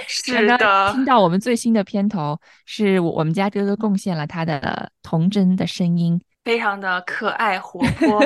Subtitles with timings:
[0.09, 6.21] 是刚刚的听到我们最新的片头，是我我们家哥哥贡献了他的童真的声音。
[6.43, 8.19] 非常的可爱活 泼，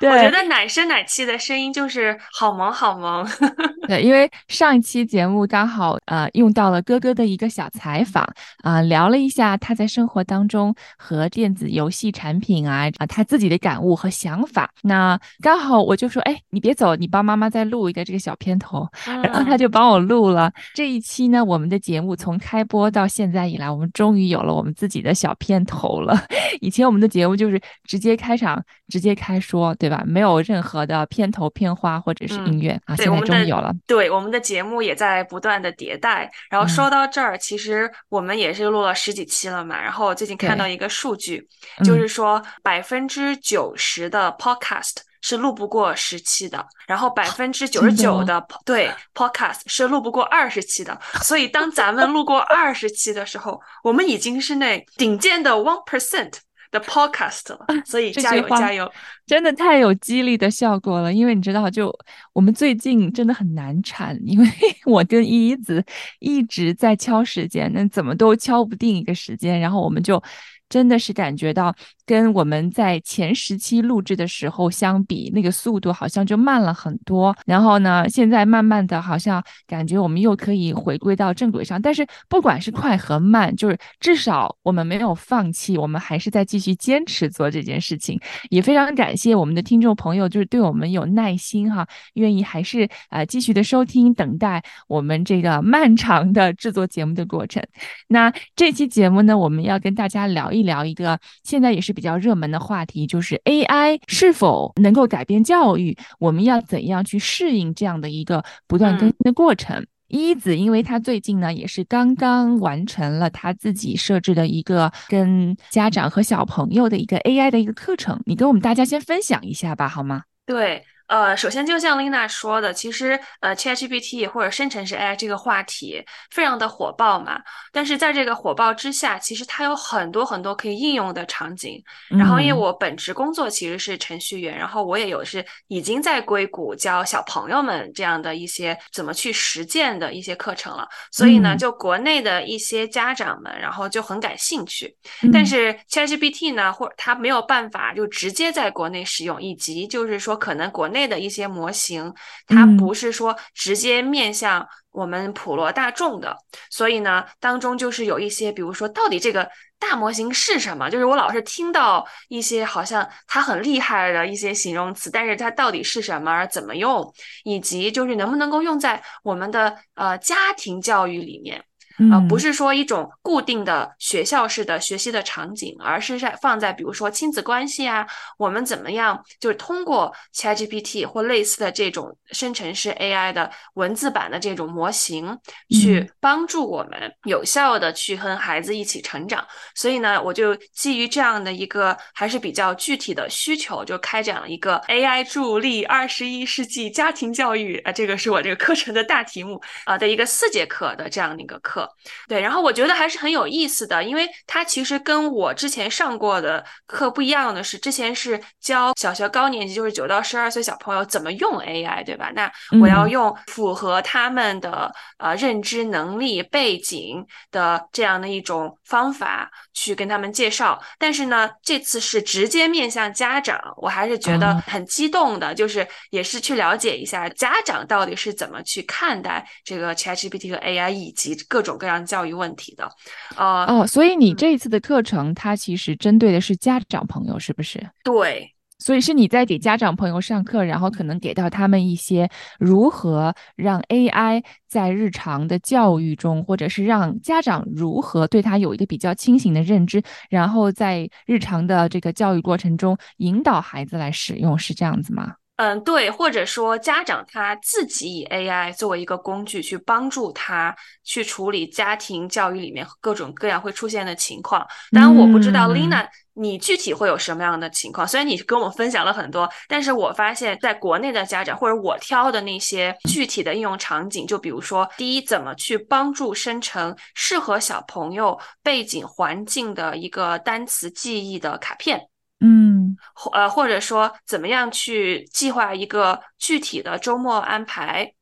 [0.00, 3.26] 对，我觉得奶声奶气的声音就是好萌好萌。
[3.86, 8.26] 对，因为上一期节目刚好呃用到了哥哥的一个小采访
[8.62, 14.68] 啊、聊了一下他在生活当中和电子游戏产品啊啊他自己的感悟和想法。
[14.82, 21.42] 那刚好我就说，哎，你别走，你帮妈妈再录一个这个小片头，然后他嗯就帮我录了这一期呢。
[21.44, 26.26] 我们的节目从开播到现在以来，我们终于有了我们自己的小片头了。
[26.60, 30.02] 以前我们的节目就是直接开场，直接开说，对吧？
[30.06, 33.72] 没有任何的片头、片花或者是音乐、啊，现在终于有了。
[33.86, 36.30] 对，我们的节目也在不断的迭代。
[36.50, 39.80] 然后嗯说到这儿，其实我们也是录了十几期了嘛。
[39.80, 41.46] 然后我最近看到一个数据，
[41.78, 50.96] 嗯就是说百分之九十的 podcast 是录不过十期的，然后百分之九十九的对 podcast 是录不过二十期的。
[51.22, 56.32] 所以当咱们录过二十期的时候，我们已经是那顶尖的 one percent
[56.70, 57.66] 的 podcast 了。
[57.84, 58.90] 所以加油加油！
[59.26, 61.92] 真的太有激励的效果了，因为你知道，就
[62.32, 64.46] 我们最近真的很难产，因为
[64.86, 65.84] 我跟依依子
[66.20, 70.22] 一直在敲时间，那怎么都敲不定一个时间，然后我们就
[70.68, 71.74] 真的是感觉到
[72.06, 77.36] 跟我们在前十期录制的时候相比，那个速度好像就慢了很多。
[77.46, 88.18] 然后呢，现在慢慢的好像感觉我们又可以回归到正轨上，但是不管是快和慢，就是至少我们没有放弃，我们还是在继续坚持做这件事情。
[88.50, 97.62] 也非常感谢我们的听众朋友，就是对我们有耐心哈，愿意还是呃继续的收听，等待我们这个漫长的制作节目的过程。
[98.06, 109.86] 那这期节目呢，我们要跟大家聊一聊一个现在也是比较热门的话题，就是 AI 是否能够改变教育，我们要怎样去适应这样的一个不断更新的过程。
[110.08, 120.22] 一子，因为他最近呢也是刚刚完成了他自己设置的一个跟家长和小朋友的一个 AI 的一个课程，你跟我们大家先分享一下吧，好吗？
[120.46, 127.40] 对，呃，首先就像 Lina 说的，其实呃，ChatGPT 或者生成式 AI 这个话题非常的火爆嘛。
[127.72, 131.82] 但是在这个火爆之下，其实它有很多很多可以应用的场景。
[132.08, 140.86] 然后，因为嗯我本职工作其实是程序员，然后我也有是已经在硅谷教小朋友们这样的一些怎么去实践的一些课程了。
[141.10, 144.94] 所以呢，嗯就国内的一些家长们，然后就很感兴趣。
[145.32, 152.12] 但嗯是 ChatGPT 呢，或它没有办法就直接在国内使用，以及就是说，可能国内的一些模型，
[152.46, 156.36] 它嗯不是说直接面向我们普罗大众的，
[156.70, 159.48] 所以呢，当中就是有一些，比如说，到底这个
[159.78, 160.90] 大模型是什么？
[160.90, 167.12] 就是我老是听到一些好像它很厉害的一些形容词，但是它到底是什么，怎么用，
[167.44, 171.62] 以及就是能不能够用在我们的呃家庭教育里面。
[172.10, 178.06] 呃，不嗯是说一种固定的学校式的学习的场景，而是在放在比如说亲子关系啊，
[178.38, 185.36] 我们怎么样就是通过 ChatGPT 或类似的这种生成式 AI 的文字版的这种模型，
[185.70, 189.44] 去嗯帮助我们有效的去和孩子一起成长。
[189.74, 201.87] 所以呢，我就基于这样的一个还是比较具体的需求，就开展了一个 AI 助力二十一世纪家庭教育啊、这个是我这个课程的大题目啊、的一个四节课的这样的一个课。
[202.28, 212.30] 对，然后我觉得还是很有意思的，因为它其实跟我之前上过的课不一样的是，之前是教小学高年级，就是九到十二岁小朋友怎么用 AI，对吧？
[212.34, 212.50] 那
[212.80, 213.08] 我要嗯。
[213.08, 224.62] 用符合他们的呃认知能力背景的这样的一种方法去跟他们介绍，但是呢，这次是直接面向家长，我还是觉得哦。
[224.66, 232.90] 很激动的，就是也是去了解一下家长到底是怎么去看待这个 ChatGPT 和 AI 以及各种各样教育问题的。
[233.36, 237.88] 呃，哦，所以你嗯这一次的课程，它其实针对的是家长朋友，是不是？
[238.02, 242.28] 对，所以是你在给家长朋友上课，然后可能给到他们一些
[242.58, 255.34] 如何让 AI 在日常的教育中，或者是让家长如何对它有一个比较清醒的认知，然后在日常的这个教育过程中引导孩子来使用，是这样子吗？
[255.58, 260.72] 嗯，对，或者说家长他自己以 AI 作为一个工具去帮助他
[261.02, 264.64] 去处理家庭教育里面各种各样会出现的情况。
[264.92, 268.06] 当然，我不知道嗯 Lina 你具体会有什么样的情况？
[268.06, 282.00] 虽然你跟我们分享了很多，但是我发现在国内的家长或者我挑的那些具体的应用场景，就比如说，第一，怎么去帮助生成适合小朋友背景环境的一个单词记忆的卡片，
[282.40, 288.12] 嗯，或呃，或者说怎么样去计划一个具体的周末安排。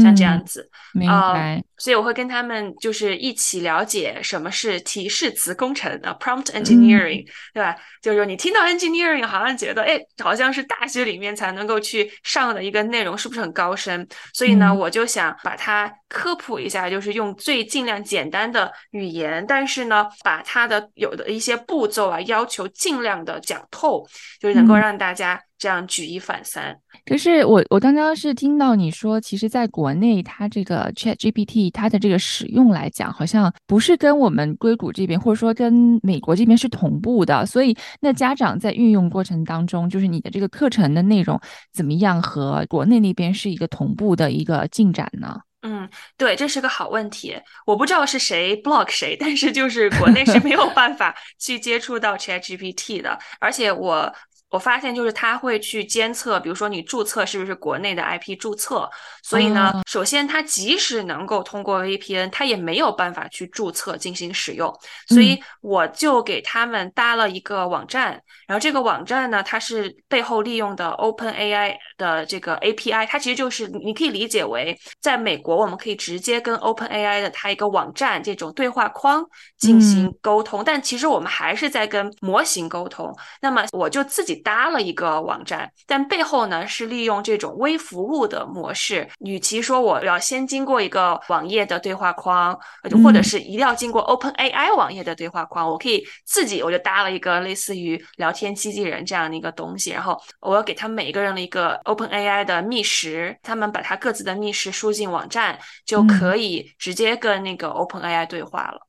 [0.00, 1.62] 像这样子，明白。
[1.78, 7.24] 所以我会跟他们就是一起了解什么是提示词工程啊，prompt engineering，
[7.54, 7.76] 对吧？
[8.02, 14.06] 就是说你听到 engineering，好像觉得哎，好像是大学里面才能够去上的一个内容，是不是很高深？
[14.34, 24.06] 所以呢，我就想把它科普一下，就是用最尽量简单的语言，但是呢，把它的有的一些步骤啊，要求尽量的讲透，
[24.40, 25.40] 就是能够让大家。
[25.58, 26.78] 这样举一反三。
[27.06, 37.46] 可是我我刚刚是听到你说，其实在国内它这个 Chat GPT 它的这个使用来讲，好像不是跟我们硅谷这边或者说跟美国这边是同步的。
[37.46, 41.40] 所以那家长在运用过程当中，就是你的这个课程的内容
[41.72, 45.38] 怎么样和国内那边是一个同步的一个进展呢？
[45.62, 47.40] 嗯，对，这是个好问题。
[47.64, 54.14] 我不知道是谁 block 谁，但是就是国内是没有办法去接触到 Chat GPT 的，而且我。
[54.48, 58.88] 我发现就是它会去监测，比如说你注册是不是国内的 IP 注册，
[59.22, 64.72] 所以呢，首先它即使能够通过 VPN，它也没有办法去注册进行使用，
[65.08, 79.24] 所以我就给他们搭了一个网站，然后这个网站呢，它是背后利用的 OpenAI 的这个 API，它其实就是你可以理解为在美国我们可以直接跟 OpenAI 的它一个网站这种对话框
[79.58, 84.35] 进行沟通，但其实我们还是在跟模型沟通，那么我就自己。
[84.36, 89.08] 搭了一个网站，但背后呢是利用这种微服务的模式。
[89.20, 92.58] 与其说我要先经过一个网页的对话框，
[93.02, 108.85] 或者是一定要经过 Open AI 网页的对话框，我可以自己我就搭了一个类似于聊天机器人这样的一个东西，然后我要给他们每一个人的一个 Open AI 的密匙，他们把他各自的密匙输进网站，就可以直接跟那个 Open AI 对话了。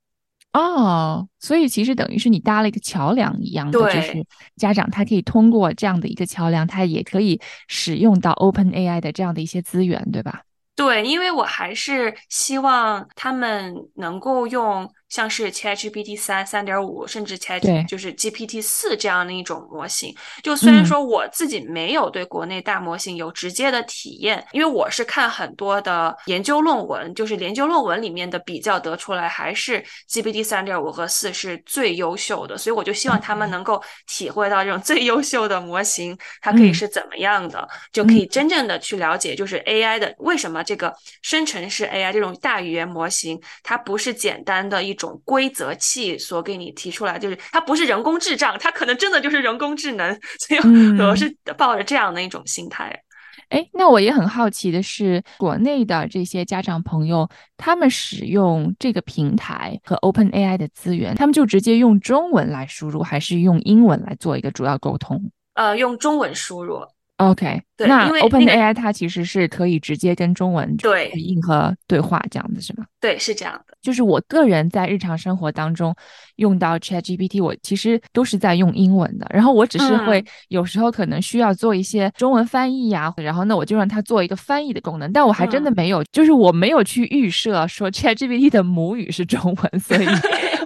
[0.59, 4.25] 哦，所以其实等于是你搭了一个桥梁一样的，就是
[4.55, 10.41] 家长他可以通过这样的一个桥梁，他也可以使用到 Open AI 的这样的一些资源，对吧？
[10.75, 14.91] 对，因为我还是希望他们能够用。
[15.09, 20.13] 像是 ChatGPT 三、三点五，甚至 Chat 就是 GPT 四这样的一种模型。
[20.43, 32.57] 就虽然说我自己没有对国内大模型有直接的体验，因为我是看很多的研究论文，就是研究论文里面的比较得出来，还是 GPT 三点五和四是最优秀的。
[32.57, 44.96] 所以我就希望他们能够体会到这种最优秀的模型，它可以是怎么样的，就可以真正的去了解，就是 AI 的为什么这个生成式 AI 这种大语言模型，它不是简单的一。
[44.97, 50.59] 种规则器所给你提出来，就是它不是人工智障，它可能真的就是人工智能，所以
[50.99, 53.01] 我是抱着这样的一种心态。
[53.49, 65.31] 哎，那我也很好奇的是，国内的这些家长朋友，他们使用这个平台和 Open AI 的资源，他们就直接用中文来输入，还是用英文来做一个主要沟通？
[65.53, 66.81] 呃，用中文输入。
[67.17, 72.85] OK，对，那 Open AI 它其实是可以直接跟中文对语音和对话这样子，是吗？
[73.01, 73.75] 对，是这样的。
[73.81, 75.95] 就是我个人在日常生活当中
[76.35, 79.25] 用到 Chat GPT，我其实都是在用英文的。
[79.31, 85.11] 然后我只是会有时候可能需要做一些中文翻译呀，然后那我就让它做一个翻译的功能。
[85.11, 90.05] 但我还真的没有，就是我没有去预设说 Chat GPT 的母语是中文，所以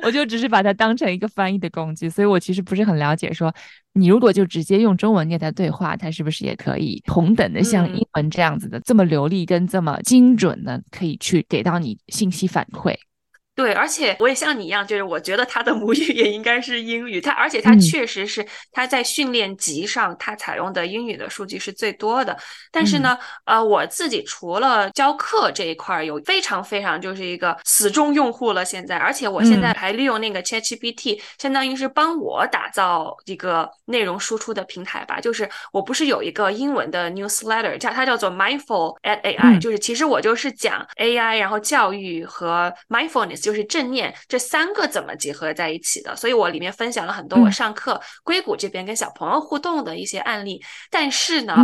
[0.04, 2.10] 我就只是把它当成一个翻译的工具。
[2.10, 3.54] 所以我其实不是很了解说。
[3.94, 12.96] 你如果就直接用中文跟他对话，他是不是也可以同等的像英文这样子的这么流利跟这么精准的，可以去给到你信息反馈？
[13.62, 17.22] 对，而且我也像你一样，就是我觉得他的母语也应该是英语。
[17.22, 22.36] 他而且他确实是他在训练集上，他采用的英语的数据是最多的。
[22.72, 23.16] 但是呢，
[23.46, 28.66] 呃，我自己除了教课这一块有非常非常就是一个死忠用户了。
[28.66, 35.20] 现在，而且我现在还利用那个 ChatGPT，相当于是帮我打造一个内容输出的平台吧。
[35.20, 43.51] 就是我不是有一个英文的 newsletter，叫它叫做 Mindful at AI，就是其实我就是讲 AI，然后教育和 mindfulness 就。
[43.52, 46.16] 就是正念这三个怎么结合在一起的？
[46.16, 51.56] 所以我里面分享了很多我上课硅谷这边跟小朋友互动的一些案例，但是呢。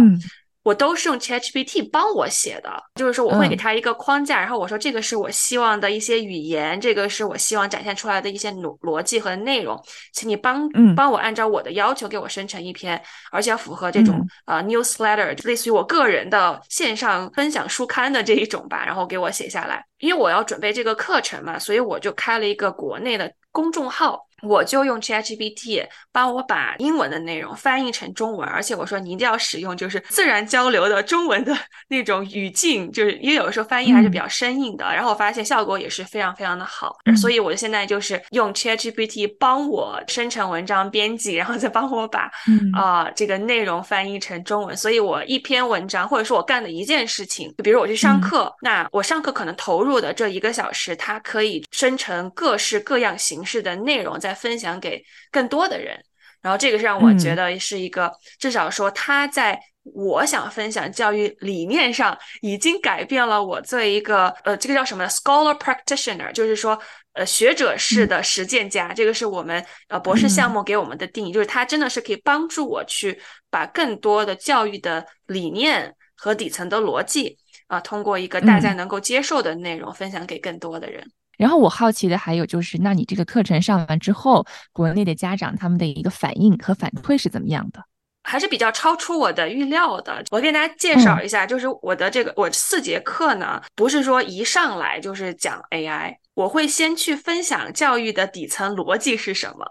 [0.68, 9.82] 我都是用 ChatGPT 帮我写的，就是说我会给他一个框架，然后我说这个是我希望的一些语言，这个是我希望展现出来的一些逻逻辑和内容，
[10.12, 19.82] 请你帮帮我按照我的要求给我生成一篇，而且要符合这种呃 newsletter，类似于我个人的线上分享书刊的这一种吧，然后给我写下来。
[20.00, 31.56] 因为我要准备这个课程嘛，所以我就开了一个国内的公众号，我就用 ChatGPT 帮我把英文的内容翻译成中文，而且我说你一定要使用就是自然交流的中文的
[31.90, 34.86] 那种语境，就是因为有的时候翻译还是比较生硬的。
[34.86, 42.30] 然后我发现效果也是非常非常的好，所以我现在就是用 ChatGPT 帮我生成文章编辑，然后再帮我把
[42.76, 44.78] 啊这个内容翻译成中文。
[44.78, 54.20] 所以我一篇文章或者说我干的一件事情，比如我去上课，那我上课可能投入的这一个小时，它可以生成各式各样形式的内容。
[54.28, 55.98] 再分享给更多的人，
[56.42, 66.78] 然后这个是让我觉得是一个，至少说他在我想分享教育理念上已经改变了我作为一个呃，这个叫什么 scholar practitioner，就是说
[67.14, 68.94] 呃学者式的实践家。
[68.94, 73.18] 这个是我们呃博士项目给我们的定义，就是他真的是可以帮助我去
[73.50, 81.10] 把更多的教育的理念和底层的逻辑啊，通过一个大家能够接受的内容分享给更多的人。
[81.38, 87.82] 然后我好奇的还有就是，那你这个课程上完之后，国内的家长他们的一个反应和反馈是怎么样的？
[88.24, 90.22] 还是比较超出我的预料的。
[90.32, 99.66] 我给大家介绍一下，就是我的这个我四节课呢，不是说一上来就是讲 AI，我会先去分享教育的底层逻辑是什么。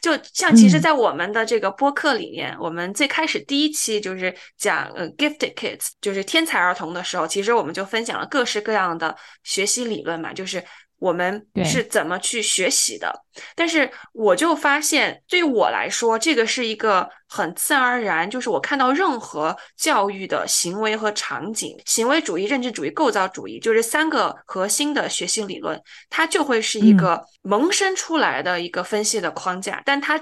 [0.00, 10.64] 就像其实，在我们的这个播客里面，我们最开始第一期就是讲呃 gifted kids，就是天才儿童的时候，其实我们就分享了各式各样的学习理论嘛，就是。
[10.98, 13.12] 我们是怎么去学习的？
[13.54, 30.20] 但是我就发现，对于我来说，这个是一个很自然而然，就是我看到任何教育的行为和场景，行为主义、认知主义、构造主义，就是三个核心的学习理论，它就会是一个萌生出来的一个分析的框架，但它。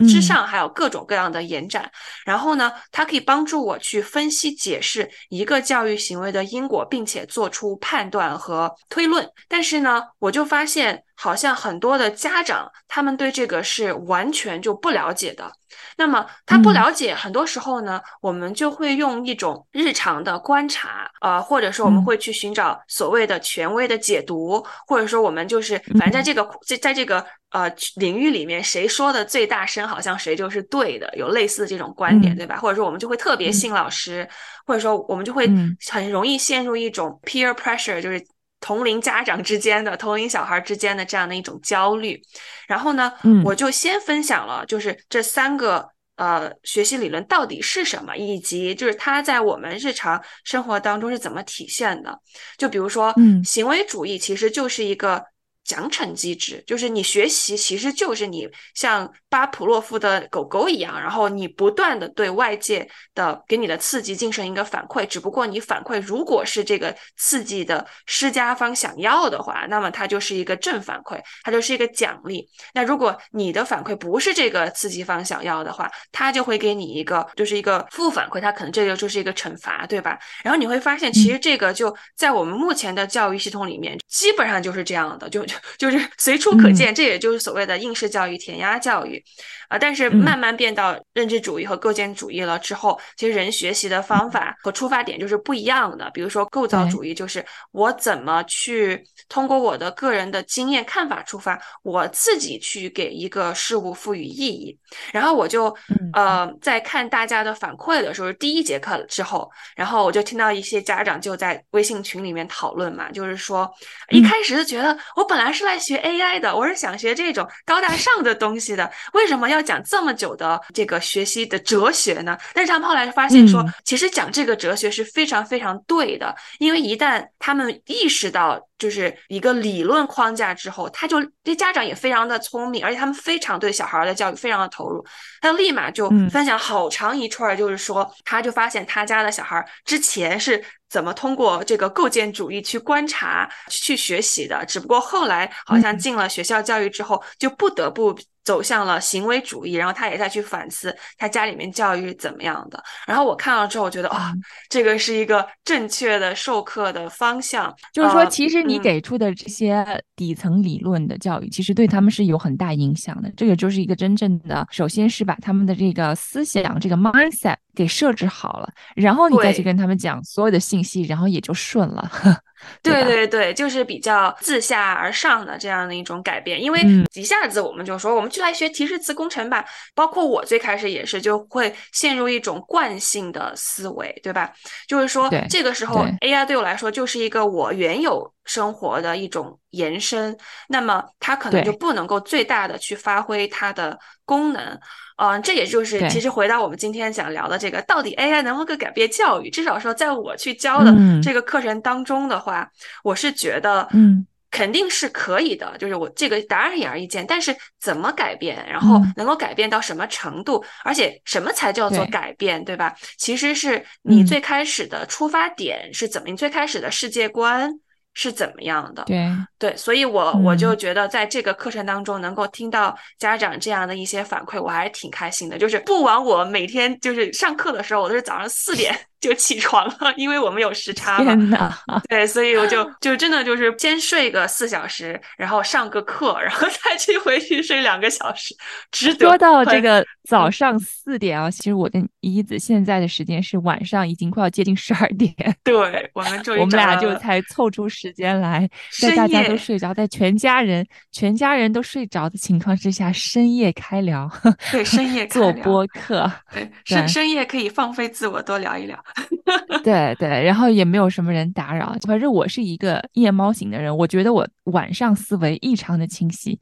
[0.00, 1.90] 之上还有各种各样的延展，
[2.24, 9.28] 然后呢，它可以帮助我去分析解释一个教育行为的因果，并且做出判断和推论。
[9.48, 11.04] 但是呢，我就发现。
[11.16, 15.50] 好像很多的家长，他们对这个是完全就不了解的。
[15.96, 32.56] 那么他不了解，很多时候呢，我们就会用一种日常的观察，呃，或者说我们会去寻找所谓的权威的解读，或者说我们就是反正在这个在在这个呃领域里面，谁说的最大声，好像谁就是对的，有类似的这种观点，对吧？
[32.56, 34.28] 或者说我们就会特别信老师，
[34.66, 35.48] 或者说我们就会
[35.90, 38.24] 很容易陷入一种 peer pressure，就是。
[38.64, 42.18] 同龄家长之间的、同龄小孩之间的这样的一种焦虑，
[42.66, 43.12] 然后呢，
[43.44, 52.18] 我就先分享了，就是这三个呃学习理论到底是什么，以及就是它在我们日常生活当中是怎么体现的。
[52.56, 55.22] 就比如说，嗯，行为主义其实就是一个。
[55.64, 72.46] 奖惩机制就是你学习，其实就是你像巴甫洛夫的狗狗一样，然后你不断的对外界的给你的刺激进行一个反馈，只不过你反馈如果是这个刺激的施加方想要的话，那么它就是一个正反馈，它就是一个奖励。
[72.74, 80.18] 那如果你的反馈不是这个刺激方想要的话，它就会给你一个就是一个负反馈，它可能这个就是一个惩罚，对吧？
[80.42, 85.42] 然后你会发现，其实这个就在我们目前的教育系统里面，基本上就是这样的，就。
[85.78, 89.22] 就是随处可见，这也就是所谓的应试教育、填鸭教育。
[89.68, 96.10] 啊，但是慢慢变到认知主义和构建主义了之后，其实人学习的方法和出发点就是不一样的。
[96.12, 97.42] 比如说构造主义，就是
[97.72, 104.78] 我怎么去通过我的个人的经验看法出发，我自己去给一个事物赋予意义。
[105.10, 105.74] 然后我就
[106.12, 113.68] 呃在看大家的反馈的时候，第一节课之后，然后我就听到一些家长就在微信群里面讨论嘛，就是说
[114.10, 119.54] 一开始就觉得我本来是来学 AI 的，我是想学这种高大上的东西的，为什么要？
[119.54, 122.36] 要讲这么久的这个学习的哲学呢？
[122.52, 135.02] 但是他们后来发现说，其实讲这个哲学是非常非常对的，因为一旦他们意识到就是一个理论框架之后，他就这家长也非常的聪明，而且他们非常对小孩的教育非常的投入，
[135.40, 148.14] 他立马就分享好长一串，就是说他就发现他家的小孩之前是怎么通过这个构建主义去观察去学习的，只不过后来好像进了学校教育之后，就不得不。
[148.44, 152.82] 走向了行为主义，然后他也在去反思他家里面教育是怎么样的。
[153.06, 154.32] 然后我看了之后，我觉得啊，
[154.68, 157.74] 这个是一个正确的授课的方向。
[157.92, 159.84] 就是说，其实你给出的这些
[160.14, 163.32] 底层理论的教育，其实对他们是有很大影响的。
[163.36, 172.10] 这个就是一个真正的，首先是把他们的这个思想、这个 mindset 给设置好了，然后你再去跟他们讲所有的信息，然后也就顺了。
[172.82, 176.80] 对对对，就是比较自下而上的这样的一种改变，因为
[177.14, 179.64] 一下子我们就说，我们就来学提示词工程吧。
[179.94, 184.52] 包括我最开始也是，就会陷入一种惯性的思维，对吧？
[184.88, 190.36] 就是说，这个时候 AI 对我来说就是一个我原有生活的一种延伸，
[190.68, 194.78] 那么它可能就不能够最大的去发挥它的功能。
[195.16, 199.48] 嗯，这也就是其实回到我们今天想聊的这个，到底 AI 能不能够改变教育？
[199.48, 202.70] 至少说，在我去教的这个课程当中的话，
[203.02, 204.26] 我是觉得，嗯。
[204.50, 212.94] 肯定是可以的，就是我这个答案显而易见，但是怎么改变，然后能够改变到什么程度，而且什么才叫做改变，对吧？
[213.18, 217.68] 其实是你最开始的出发点是怎么，你最开始的世界观。
[218.14, 219.02] 是怎么样的？
[219.04, 219.28] 对
[219.58, 225.58] 对，所以我我就觉得在这个课程当中能够听到家长这样的一些反馈，我还是挺开心的。
[225.58, 231.24] 就是不枉我每天就是上课的时候，我都是早上四点就起床了，因为我们有时差嘛。
[231.24, 231.72] 天呐，
[232.08, 238.54] 对，所以我就就真的就是先睡个四小时，然后上个课，然后再去回去睡两个小时，
[238.90, 239.26] 值得。
[239.26, 245.34] 说到这个早上四点啊，其实我跟一子现在的时间是晚上，已经快要接近十二点。
[245.64, 248.68] 对，我们终于我们俩就才凑出时间来，
[249.00, 254.30] 在大家都睡着，在全家人全家人都睡着的情况之下，深夜开聊，
[254.70, 259.02] 对，深夜 做播客，对，深深夜可以放飞自我，多聊一聊，
[259.84, 261.94] 对对，然后也没有什么人打扰。
[262.06, 266.58] 反正我是一个夜猫型的人，我觉得我晚上思维异常的清晰，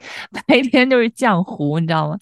[0.46, 2.16] 白天就是浆糊，你知道吗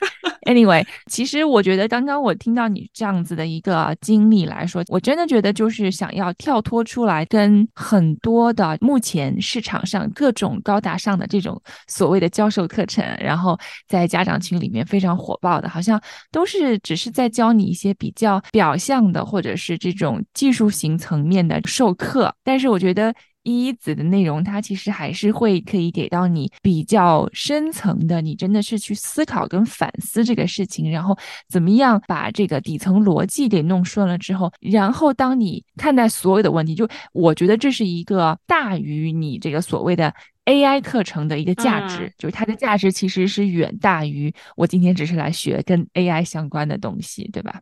[0.46, 22.34] ？Anyway，其实我觉得刚刚我听到你这样子的一个经历来说，我真的觉得就是想要跳脱出来，跟很多的目前市场上各种高大上的这种所谓的教授课程，然后在家长群里面非常火爆的，好像都是只是在教你一些比较表象的，或者是这种技术型层面的授课。
[22.42, 31.16] 但是我觉得一子的内容，它其实还是会可以给到你比较深层的，你真的是去思考跟反思这个事情，然后
[31.48, 40.14] 怎么样把这个底层逻辑给弄顺了之后，然后当你看待所有的问题，就我觉得这是一个大于你这个所谓的。
[40.46, 47.60] AI 课程的一个价值，就是它的价值其实是远大于我今天只是来学跟 AI 相关的东西，对吧？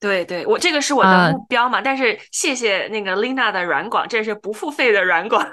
[0.00, 1.80] 对对，我这个是我的目标嘛。
[1.80, 5.44] 但是谢谢那个 Lina 的软广，这是不付费的软广。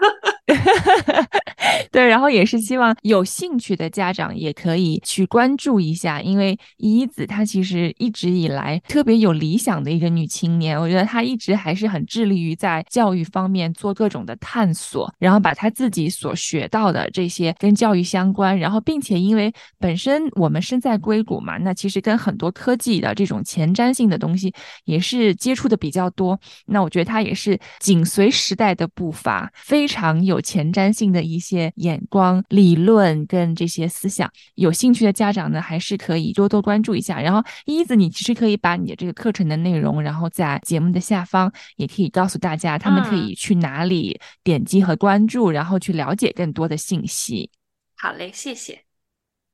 [1.91, 24.53] 对，然后也是希望有兴趣的家长也可以去关注一下，因为一子她其实一直以来特别有理想的一个女青年，我觉得她一直还是很致力于在教育方面做各种的探索，然后把她自己所学到的这些跟教育相关，然后并且因为本身我们身在硅谷嘛，那其实跟很多科技的这种前瞻性的东西
[24.83, 30.34] 也是接触的比较多，那我觉得她也是紧随时代的步伐，非常有。
[30.35, 37.21] 有前瞻性的一些眼光、理论跟这些思想，有兴趣的家长呢，还是可以多多关注一下。
[37.21, 47.49] 然后，一子，你其实可以把你的这个课程的内容，然后在节目的下方也可以告诉大家，他们可以去哪里点击和关注，然后去了解更多的信息。
[47.95, 48.81] 好嘞，谢谢。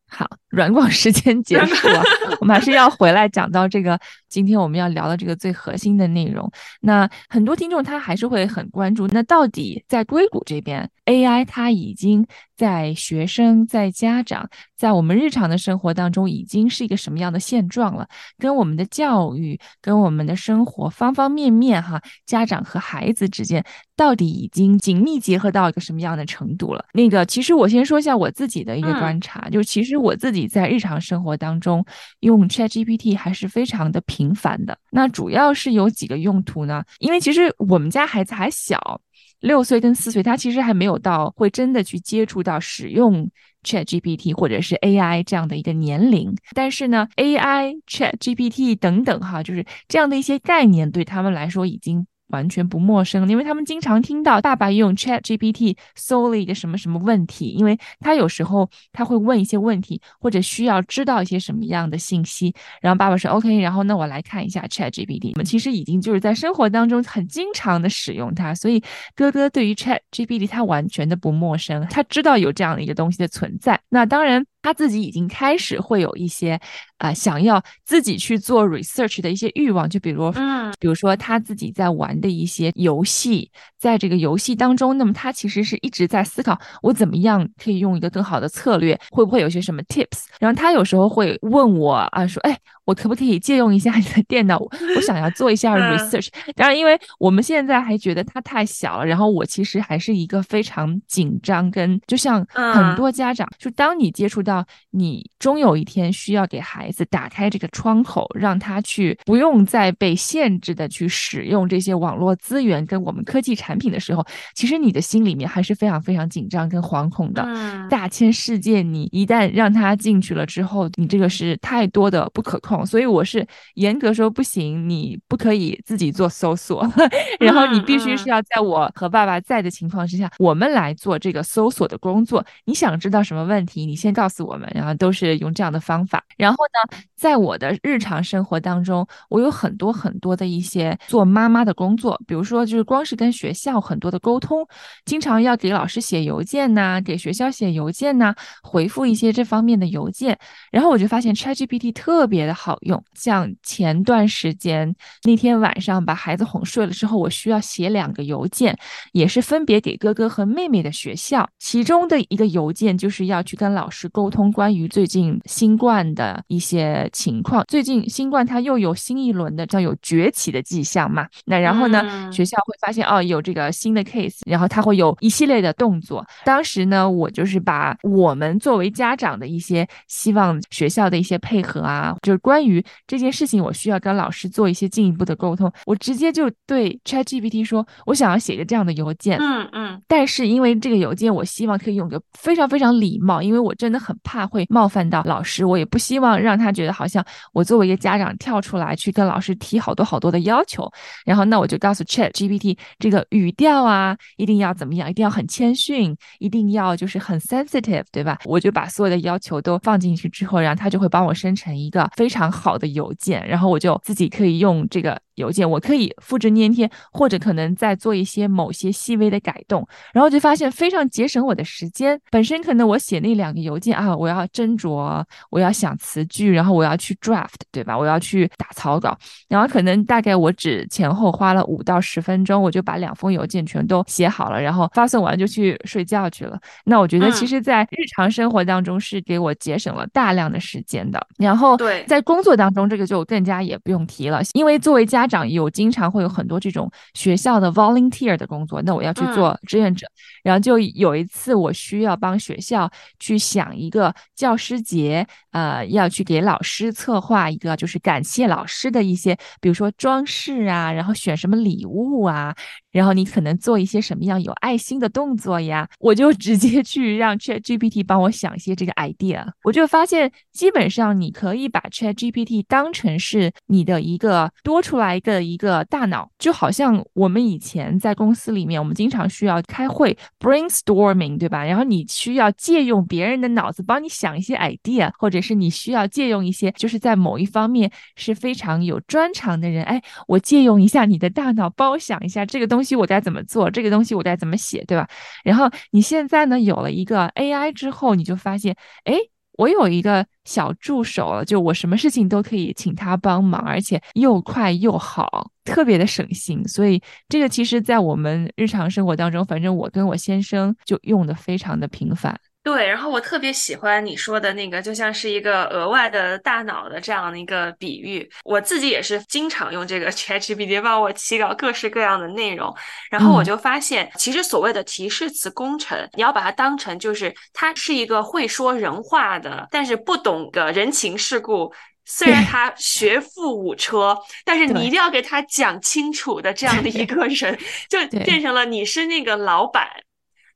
[0.08, 2.04] 好，软广时间结束了，
[2.42, 3.98] 我们还是要回来讲到这个
[4.32, 6.52] 今天我们要聊的这个最核心的内容。
[6.80, 12.26] 那很多听众他还是会很关注，那到底在硅谷这边，AI 它已经
[12.58, 18.08] 在学生、在家长、在我们日常的生活当中，已经是一个什么样的现状了？
[18.40, 23.64] 跟我们的教育、跟我们的生活方方面面，哈，家长和孩子之间
[23.96, 26.84] 到底已经紧密结合到一个什么样的程度了？
[26.94, 29.92] 那个，其实我先说一下我自己的一个观察，就是其实。
[30.02, 31.86] 我自己在日常生活当中
[32.22, 34.78] 用 ChatGPT 还是非常的频频繁的。
[34.92, 36.84] 那主要是有几个用途呢？
[37.00, 39.02] 因为其实我们家孩子还小，
[39.40, 43.28] 六岁跟四岁，他其实还没有到会真的去接触到使用
[43.64, 46.36] ChatGPT 或者是 AI 这样的一个年龄。
[46.54, 52.06] 但是呢，AI、ChatGPT 等等哈，就是这样的一些概念对他们来说已经。
[52.32, 65.32] 完全不陌生，因为他们经常听到爸爸用 Chat GPT 搜了一个什么什么问题，因为他有时候他会问一些问题，或者需要知道一些什么样的信息，然后爸爸说 OK，然后那我来看一下 Chat GPT。
[65.36, 68.82] 我们其实已经就是在生活当中很经常的使用它，所以
[69.16, 73.80] 哥哥对于 Chat GPT 他完全的不陌生，他知道有这样的一个东西的存在。
[73.90, 74.46] 那当然。
[74.62, 76.60] 他自己已经开始会有一些，
[76.98, 90.26] 啊，想要自己去做 research 的一些欲望，就比如，嗯，比如说他自己在玩的一些游戏，在这个游戏当中，那么他其实是一直在思考，我怎么样可以用一个更好的策略，会不会有些什么 tips？
[90.40, 92.58] 然后他有时候会问我啊，说，哎。
[92.84, 94.60] 我可不可以借用一下你的电脑？
[94.60, 96.28] 我想要做一下 research。
[96.56, 104.51] 当然，因为我们现在还觉得他太小了，然后我其实还是一个非常紧张，跟就像很多家长，就当你接触到。
[104.52, 117.44] 到你终有一天需要给孩子打开这个窗口，让他去不用再被限制的去使用这些网络资源跟我们科技产品的时候，其实你的心里面还是非常非常紧张跟惶恐的。
[117.44, 126.86] 嗯，大千世界，你一旦让他进去了之后，你这个是太多的不可控，所以我是严格说不行，你不可以自己做搜索，
[127.40, 132.44] 然后你必须是要在我和爸爸在的情况之下，我们来做这个搜索的工作。
[132.66, 136.24] 你想知道什么问题，你先告诉我们，然后都是用这样的方法。
[136.38, 144.68] 然后呢，在我的日常生活当中，我有很多很多的一些做妈妈的工作，比如说就是光是跟学校很多的沟通，
[145.06, 150.38] 经常要给老师写邮件呐，给学校写邮件呐，回复一些这方面的邮件。
[150.72, 158.76] 然后我就发现 ChatGPT 特别的好用，像前段时间那天晚上把孩子哄睡了之后，我需要写两个邮件，
[159.12, 161.48] 也是分别给哥哥和妹妹的学校。
[161.60, 167.64] 其中的一个邮件就是要去跟老师沟通关于最近新冠的一些情况。
[167.68, 171.28] 最近新冠它又有新一轮的叫有崛起的迹象嘛？
[171.46, 176.26] 那然后呢，嗯学校会发现哦有这个新的 case，然后它会有一系列的动作。
[176.46, 185.72] 当时呢，我就是把我们作为家长的一些希望学校的一些配合啊，就是关于这件事情，我需要跟老师做一些进一步的沟通。
[185.86, 189.38] 我直接就对 ChatGPT 说，我想要写一个这样的邮件。
[189.40, 200.90] 嗯嗯但是因为这个邮件，我希望可以用个非常非常礼貌，因为我真的很怕会冒犯到老师，我也不希望让他觉得好像我作为一个家长跳出来去跟老师提好多好多的要求。
[201.26, 208.38] 然后那我就告诉 Chat GPT 这个语调啊，一定要怎么样，一定要很谦逊，一定要就是很 sensitive，对吧？
[208.46, 222.20] 我就把所有的要求都放进去之后，然后他就会帮我生成一个非常好的邮件，然后我就自己可以用这个邮件，我可以复制粘贴，或者可能再做一些某些细微的改动，然后就发现非常节省我的时间。
[222.30, 227.98] 本身可能我写那两个邮件啊，我要斟酌，我要想词句，然后我要去 draft，对吧？
[227.98, 229.18] 我要去打草稿，
[229.48, 236.60] 然后可能大概我只前后花了五到十分钟，我就把两封邮件全都写好了，然后发送完就去睡觉去了。
[236.86, 241.26] 那我觉得其嗯实，在日常生活当中是给我节省了大量的时间的。
[241.38, 250.08] 然后对在工作当中，这个就更加也不用提了，因为作为家长，有经常会有很多这种学校的 volunteer 的工作，那我要去嗯做志愿者。
[250.44, 262.56] 然后就有一次，我需要帮学校去想一个教师节，呃，要去给老师策划一个，就是感谢老师的一些，比如说装饰啊，然后选什么礼物啊，
[262.92, 269.46] 然后你可能做一些什么样有爱心的动作呀，我就 直接去让 Chat GPT 帮我想一些这个 idea。
[269.64, 281.64] 我就发现，基本上你可以把 Chat GPT 当成是你的一个多出来的一个大脑，就好像我们以前在公司里面，我们经常需要开会 brainstorming，对吧？
[281.64, 295.08] 然后你需要借用别人的脑子帮你想一些 idea，或者是你需要借用一些就是在某一方面是非常有专长的人，哎，我借用一下你的大脑，帮我想一下这个东东西我该怎么做，这个东西我该怎么写，对吧？
[295.44, 299.14] 然后你现在呢有了一个 AI 之后，你就发现，哎，
[299.52, 306.68] 我有一个小助手了，就我什么事情都可以请他帮忙，而且又快又好，特别的省心。
[306.68, 312.36] 所以这个其实，在我们日常生活当中，反正我跟我先生就用的非常的频繁。
[312.64, 318.30] 对，然后我特别喜欢你说的那个，就像是一个额外的大脑的这样的一个比喻。
[318.44, 322.72] 我自己也是经常用这个 ChatGPT 帮我起稿各式各样的内容，
[323.10, 331.74] 然后我嗯就发现，其实所谓的提示词工程，你要把它当成就是它是一个会说人话的，但是不懂个人情世故。
[332.04, 337.58] 虽然他学富五车，但是你一定要给他讲清楚的这样的一个人，
[337.90, 339.88] 就变成了你是那个老板，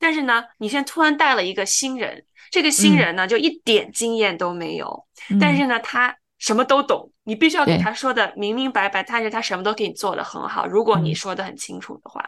[0.06, 2.98] 但是呢，你现在突然带了一个新人，这个新嗯。
[3.00, 5.04] 人呢就一点经验都没有，
[5.40, 11.16] 但嗯是呢他什么都懂，你必须要给他说的明明白白，但是他什么都给你做的很好，如果你嗯。
[11.16, 12.24] 说的很清楚的话，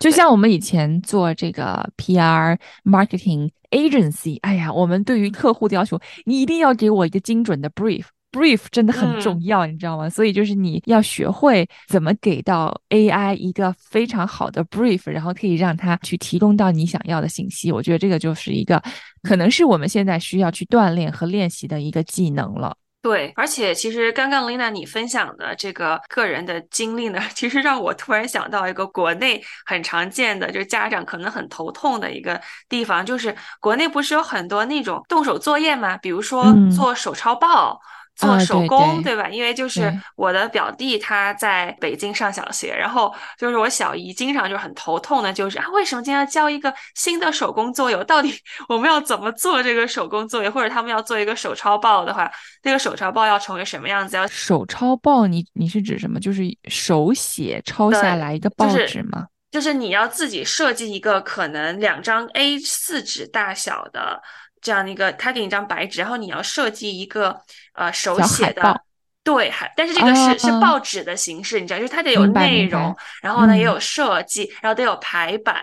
[0.00, 8.06] 就像我们以前做这个 PR marketing agency，哎呀，我们对于客户的要求，你一定要给我一个精准的 brief。
[8.30, 10.08] Brief 真的很重要，你知道吗？
[10.10, 17.72] 所以就是你要学会怎么给到 AI 一个非常好的 brief，然后可以让它去提供到你想要的信息。
[17.72, 18.82] 我觉得这个就是一个
[19.22, 22.76] 可能是我们现在需要去锻炼和练习的一个技能了。
[23.00, 32.38] 对，而且其实刚刚 Lina 你分享的这个个人的经历呢， 其实让我突然想到一个国内很常见的，就是家长可能很头痛的一个
[32.68, 35.96] 地方，就是国内不是有很多那种动手作业吗？
[35.96, 37.80] 比如说嗯做手抄报。
[38.18, 39.28] 做手工，对吧？
[39.28, 48.04] 因为就是我的表弟他在北京上小学，然后就是我小姨经常就很头痛的，就是啊，为什么今天要教一个新的手工作业？
[48.04, 48.34] 到底
[48.68, 50.50] 我们要怎么做这个手工作业？
[50.50, 52.28] 或者他们要做一个手抄报的话，
[52.64, 54.16] 那个手抄报要成为什么样子？
[54.16, 56.18] 要手抄报，你你是指什么？
[56.18, 59.26] 就是手写抄下来一个报纸吗？
[59.52, 64.20] 就是你要自己设计一个可能两张 A 四纸大小的。
[64.60, 67.40] 这样的一个，他给你一张白纸，然后你要设计一个
[67.74, 68.82] 呃手写的，
[69.22, 75.56] 对，还但是这个是是报纸的形式，你知道，就是它得有内容，然后呢也有设计，然后得有排版，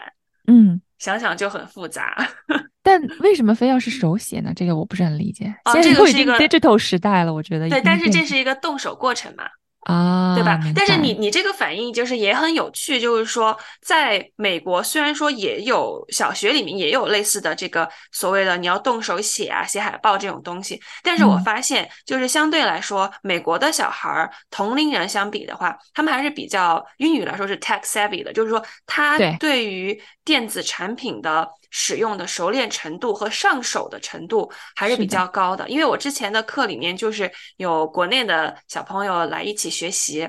[0.48, 2.16] 嗯，想想就很复杂。
[2.84, 4.52] 但为什么非要是手写呢？
[4.56, 5.54] 这个我不是很理解。
[5.66, 7.68] 哦，这个是一个 digital 时代了，我觉得。
[7.68, 9.46] 对，但是这是一个动手过程嘛。
[9.86, 10.60] 啊，对吧？
[10.76, 31.48] 但是你你这个反应就是也很有趣，就是说，在美国虽然说也有小学里面也有类似的这个所谓的你要动手写啊、写海报这种东西，但是我发现就是相对来说，美国的小孩儿同龄人相比的话，他们还是比较英语来说是 tech savvy 的，就是说他对于电子产品的。
[31.78, 40.26] 使用的熟练程度和上手的程度还是比较高的，因为我之前的课里面就是有国内的小朋友来一起学习。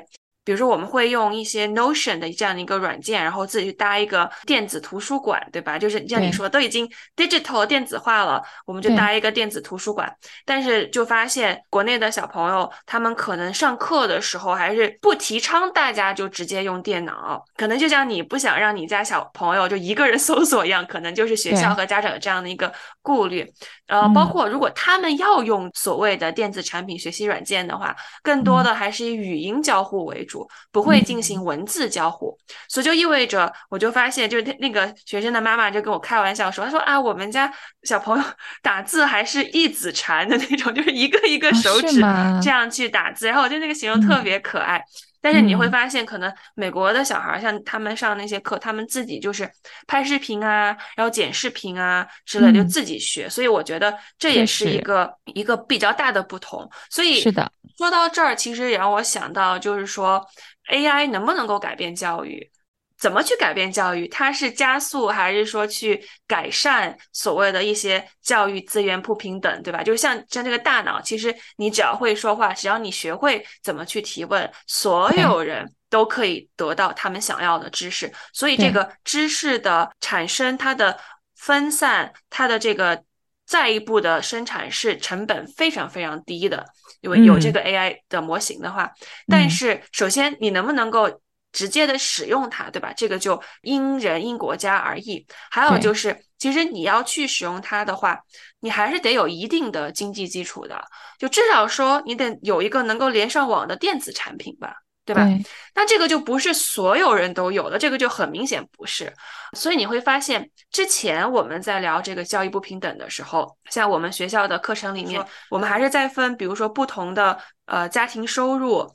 [0.46, 5.76] 比如说，我们会用一些 Notion 的这样的一个软件，然后自己去搭一个电子图书馆，对吧？
[5.76, 10.08] 就是像你说，都已经 digital 电子化了，我们就搭一个电子图书馆。
[10.44, 23.44] 但是就发现国内的小朋友，他们可能上课的时候还是不提倡大家就直接用电脑，可能就像你不想让你家小朋友就一个人 搜索一样，可能就是学校和家长有这样的一个顾虑。
[23.88, 30.35] 呃，包括如果他们要用所谓的电子产品学习软件的话，更多的还是以语音交互为主。
[30.72, 32.36] 不会进行文字交互，
[32.68, 37.52] 所以就意味着，我就发现，就是那个学生的妈妈就跟我开玩笑说，她说啊，我们家
[37.84, 38.24] 小朋友
[38.62, 42.00] 打字还是一指禅的那种，就是一个一个手指
[42.42, 44.82] 这样去打字，然后我觉得那个形容特别可爱。
[45.20, 49.50] 但是你会发现，可能美国的小孩像他们上那些课，他们自己就是
[49.86, 53.28] 拍视频啊，然后剪视频啊之类，就自己学。
[53.28, 56.68] 所以我觉得这也是一个一个比较大的不同。
[56.90, 60.24] 所以是的，说到这儿，其实也让我想到，就是说
[60.70, 62.50] AI 能不能够改变教育？
[62.98, 64.08] 怎么去改变教育？
[64.08, 69.82] 它是加速还是说去改善所谓的一些教育资源不平等，对吧？
[69.82, 78.10] 就是像像这个大脑，其实你只要会说话，只要你学会怎么去提问，所有人都可以得到他们想要的知识。
[78.32, 80.98] 所以这个知识的产生，它的
[81.36, 83.04] 分散，它的这个
[83.46, 86.64] 再一步的生产是成本非常非常低的，
[87.02, 88.90] 因为有这个 AI 的模型的话。
[89.28, 91.20] 但是首先你能不能够？
[91.56, 92.92] 直接的使用它，对吧？
[92.94, 95.26] 这个就因人因国家而异。
[95.50, 98.20] 还有就是，其实你要去使用它的话，
[98.60, 100.78] 你还是得有一定的经济基础的，
[101.18, 104.74] 就至少说你得有一个能够连上网的电子产品吧，
[105.06, 105.26] 对吧？
[105.74, 109.10] 那这个就不是所有人都有的，这个就很明显不是。
[109.56, 118.86] 所以你会发现，之前我们在聊这个教育不平等的时候，像我们学校的课程里面，我们还是在分，比如说不同的呃家庭收入。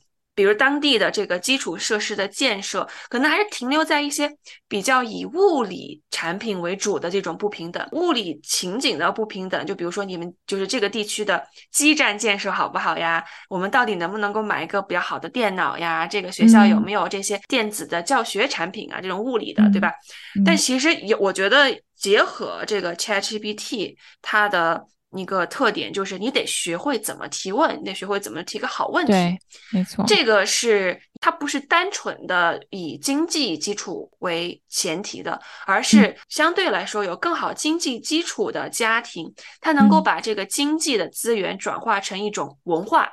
[0.42, 4.28] 比如当地的这个基础设施的建设，可能还是停留在一些
[4.68, 9.64] 比较以物理产品为主的这种不平等，物理情景的不平等。
[9.68, 13.24] 就比如说你们就是这个地区的基站建设好不好呀？
[13.50, 16.08] 我们到底能不能够买一个比较好的电脑呀？
[16.08, 19.00] 这个学校有没有这些电子的教学产品啊？
[19.00, 19.94] 这种物理的，对吧？
[20.44, 24.88] 但其实有，我觉得结合这个 ChatGPT，它的。
[25.14, 29.12] 一个特点就是你得学会怎么提问，你得学会怎么提个好问题。
[29.12, 29.40] 对，
[29.72, 43.10] 没错，这个是它不是单纯的以经济基础为前提的，而是相对来说有更好经济基础的家庭，它能够把这个经济的资源转化成一种文化，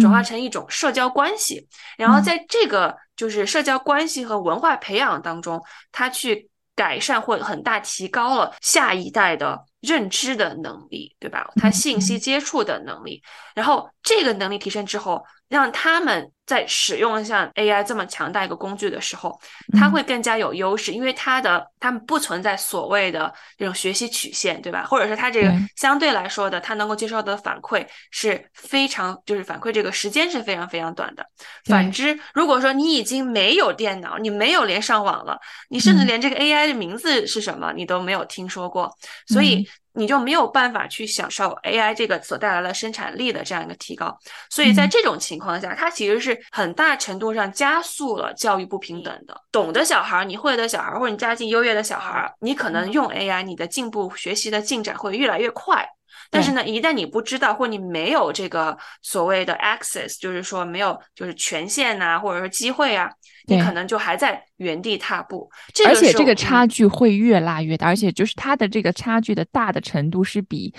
[0.00, 9.66] 转化成一种社交关系，然后在这个就是社交关系和文化培养当中，它去改善或很大提高了下一代的。
[9.84, 11.46] 认知的能力，对吧？
[11.56, 13.22] 他信息接触的能力，
[13.54, 19.38] 然后这个能力提升之后，让他们在使用像 AI 这么强大一个工具的时候，
[19.78, 24.86] 他会更加有优势，因为他的他们不存在所谓的这种学习曲线，对吧？
[24.88, 31.26] 或者是他这个相对来说的，他能够接受的反馈是非常，就是反馈这个时间是非常非常短的。
[31.66, 38.90] 反之，如果说你已经没有电脑，你没有连上网了，你甚至连这个 AI 的名字是什么你都没有听说过，
[39.26, 39.68] 所以。
[39.96, 44.18] 你就没有办法去享受 AI 这个所带来的生产力的这样一个提高，
[44.50, 49.40] 所以在这种情况下，它其实是很大程度上加速了教育不平等的。
[49.52, 55.86] 懂的小孩，你会的小孩，或者你家境优越的小孩，你可能用 AI，你的进步学习的进展会越来越快。
[56.30, 63.10] 但是呢，一旦你不知道或你没有这个所谓的 access，就是说没有就是权限呐，或者说机会啊，
[63.46, 65.50] 你可能就还在原地踏步。
[65.86, 70.74] 而且这个差距会越拉越大，而且就是它的这个差距的大的程度是比。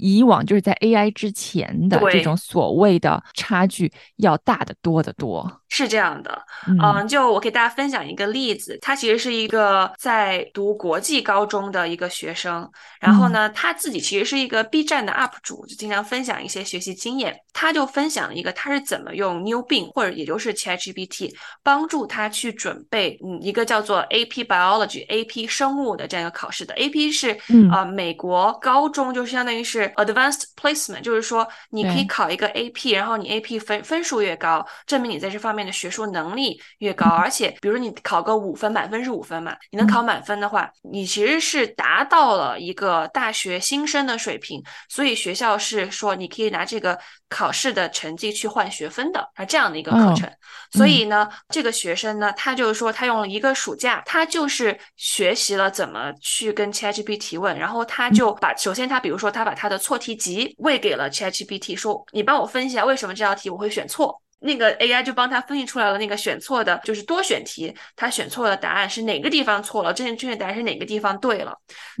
[0.00, 6.42] 以往就是在 AI 之前的这种所谓的差距要大得多得多，是这样的。
[6.82, 12.68] 嗯，就我给大家分享一个例子，他其实是一个在读国际高中的一个学生，
[13.00, 17.36] 然后呢，他自己其实是一个 B 站的 UP 主，就经常分享一些学习经验。
[17.52, 27.36] 他就分享一个他是怎么用 New Bing 或者也就是 ChatGPT 帮助他去准备嗯一个叫做 AP Biology AP 生物的这样一个考试的 AP 是
[27.72, 29.89] 呃美国高中就是相当于是。
[29.96, 37.06] Advanced placement 就是说，你可以考一个 AP，然后你 AP 分分数越高，证明你在这方面的学术能力越高。
[37.06, 44.62] 而且，比如你考个五分，满分是五分嘛，你能考满分的话，你其实是达到了一个大学新生的水平。
[44.88, 46.98] 所以学校是说，你可以拿这个
[47.28, 50.30] 考试的成绩去换学分的啊，这样的一个课程。
[50.72, 64.22] 所以呢，这个学生呢，他就是说，他用了一个暑假，他就是学习了怎么去跟 ChatGPT 提问，然后他就把首先他比如说他把他的错题集喂给了 ChatGPT，说你帮我分析一下为什么这道题我会选错。
[64.42, 71.52] 那个 AI 就帮他分析出来了那个选错的，就是多选题，他选错的答案是哪个地方错了，正确正确答案是哪个地方对了。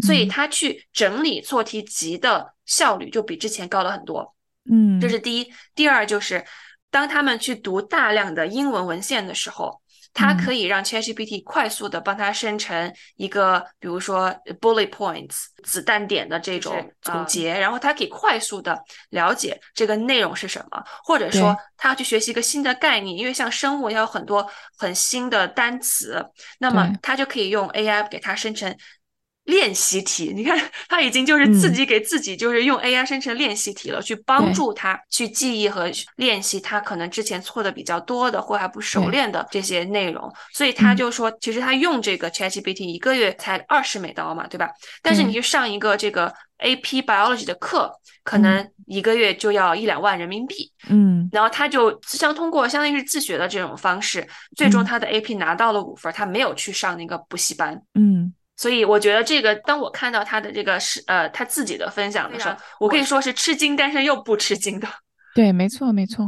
[0.06, 4.34] 所以他去整理错题集的效率就比之前高了很多。
[4.70, 5.52] 嗯，这是第一。
[5.74, 6.44] 第二就是
[6.90, 9.79] 当他们去读大量的英文文献的时候。
[10.12, 14.28] 它可以让 ChatGPT 快速的帮它生成一个，比如说
[14.60, 18.78] bullet points 子弹点的这种总结，然后它可以快速的
[19.10, 24.46] 了解这个内容是什么，或者说它要去学习一个新的概念，因为像生物要有很多
[24.76, 26.24] 很新的单词，
[26.58, 28.76] 那么它就可以用 AI 给它生成。
[29.50, 30.56] 练习题，你看
[30.88, 40.32] 他已经就是自己给自己就是用 AI 生成练习题了，去帮助他去记忆和练习他可能之前错的比较多的或还不熟练的这些内容。
[40.54, 44.70] 所以他就说，其实他用这个 ChatGPT 一个月才二十美刀嘛，对吧？
[45.02, 50.70] 但是你去上一个这个 AP Biology 的课，可能一个月就要一两万人民币。
[50.88, 57.80] 嗯，然后他就相通过相当于是自学的这种方式，最终他的 AP 拿到了五分，他没有去上那个补习班。
[57.94, 58.32] 嗯。
[58.60, 64.86] 所以我觉得这个，当我看到他的这个是呃他自己的分享的时候，我可以说是吃惊，但是又不吃惊的。
[65.34, 66.26] 对，没错，没错。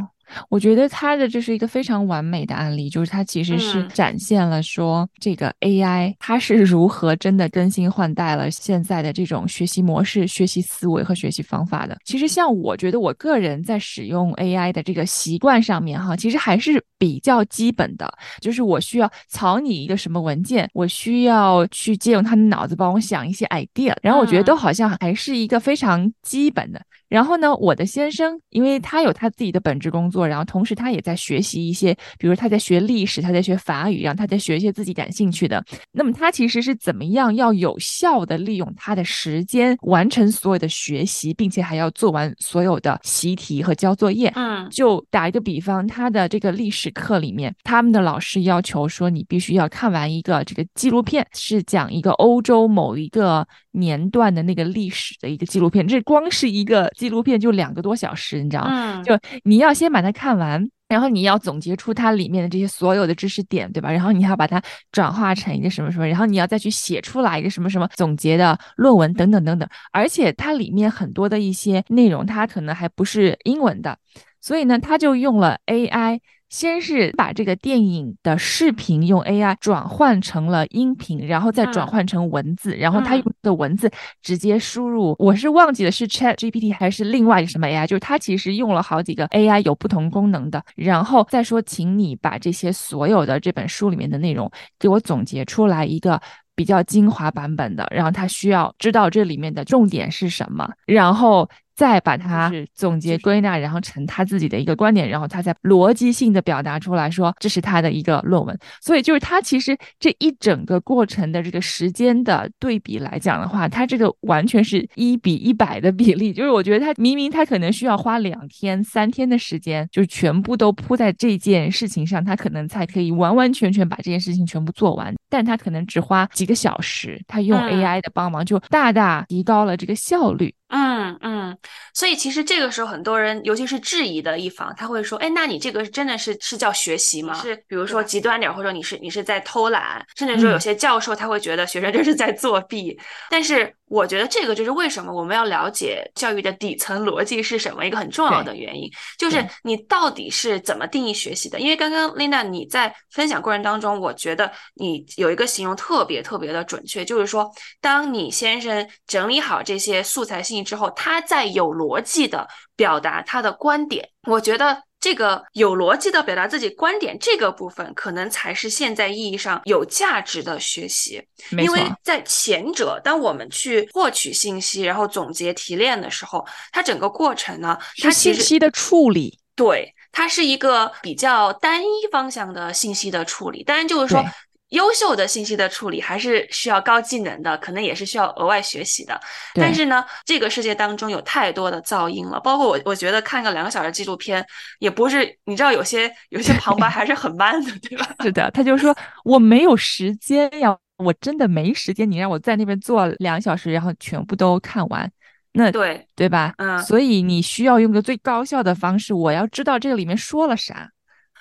[0.48, 11.98] 我觉得他的这是一个非常完美的案例，就是他其实是展现了说这个 AI 它是如何真的更新换代了现在的这种学习模式、学习思维和学习方法的。
[12.04, 26.80] 其实像我觉得我个人在使用 AI 的这个习惯上面哈，其实还是比较基本的，就是我需要草拟一个什么文件，我需要去借用他的脑子帮我想一些 idea，然后我觉得都好像还是一个非常基本的。
[27.12, 35.62] 然后呢，我的先生，因为他有他自己的本职工作，然后同时他也在学习一些，比如他在学历史，他在学法语，然后他在学一些自己感兴趣的。
[35.92, 44.32] 那么他其实是怎么样要有效的利用他的时间完成所有的学习，并且还要做完所有的习题和交作业。
[44.34, 55.86] 嗯，就打一个比方，他的这个历史课里面，他们的老师要求说，你必须要看完一个这个纪录片，是讲一个欧洲某一个年段的那个历史的一个纪录片。
[55.86, 56.90] 这光是一个。
[56.96, 59.02] 纪录片就两个多小时，你知道吗？
[59.02, 63.90] 就你要先把它看完，然后你要总结出它里面的这些所有的知识点，对吧？
[63.90, 69.68] 然后你要把它转化成一个什么什么，然后你要再去写出来一个什么什么总结的论文等等等等。
[69.90, 73.98] 而且它里面很多的一些内容，它可能还不是英文的，
[74.40, 76.20] 所以呢，它就用了 AI。
[76.52, 85.16] 先是把这个电影的视频用 AI 转换成了音频，然后再转换成文字，然后他用的文字直接输入。
[85.18, 90.62] 我是忘记了是 Chat GPT 还是另外一个什么 AI，就是他其实用了好几个 AI 有不同功能的。
[90.76, 96.20] 然后再说，请你把这些所有的这本书里面的内容给我总结出来一个
[96.54, 97.88] 比较精华版本的。
[97.90, 101.48] 然后他需要知道这里面的重点是什么，然后。
[101.74, 108.58] 再把它总结归纳，然后成他自己的一个观点，然后他再逻辑性的表达出来说这是他的一个论文。
[108.80, 116.32] 所以就是他其实这一整个过程的这个时间的对比来讲的话，他这个完全是一比一百的比例。
[116.32, 125.14] 就是我觉得他明明他可能需要花两天、三天的时间，就是全部都扑在这件事情上，他可能才可以完完全全把这件事情全部做完。
[125.28, 130.48] 但他可能只花几个小时，他用 AI 的帮忙就大大提高了这个效率。
[130.48, 131.58] 嗯嗯嗯，
[131.92, 137.34] 所以其实这个时候很多人，尤其是质疑的一方，他会说：“哎，那你这个真的是是叫学习吗？
[137.42, 151.60] 是比如说极端点，或者你是你是在偷懒，甚至说有些教授他会觉得学生这是在作弊。”但是我觉得这个就是为什么我们要了解教育的底层逻辑是什么一个很重要的原因，就是你到底是怎么定义学习的？
[151.60, 157.50] 因为刚刚 Linda 你在分享过程当中，我觉得你有一个形容特别特别的准确，就是说，
[157.82, 164.84] 当你先生整理好这些素材信息之后，他在有逻辑的表达他的观点，我觉得。
[165.02, 171.20] 这个有逻辑的表达自己观点这个部分，可能才是现在意义上有价值的学习。
[171.58, 183.64] 因为在前者，当我们去获取信息，然后总结提炼的时候，它整个过程呢，它信息的处理，对，它是一个比较单一方向的信息的处理。
[183.64, 184.24] 当然，就是说。
[184.72, 189.18] 优秀的信息的处理还是需要高技能的，可能也是需要额外学习的。
[189.54, 194.44] 但是呢，这个世界当中有太多的噪音了，包括我，我觉得看个两个小时纪录片
[194.78, 198.08] 也不是，你知道有些有些旁白还是很慢的，对吧？
[198.22, 205.10] 是的，他就说 我没有时间呀，我真的没时间，你让我在那边坐两小时，然后全部都看完，
[205.52, 206.54] 那对对吧？
[206.56, 210.88] 嗯，所以你需要用个最高效的方式，我要知道这个里面说了啥。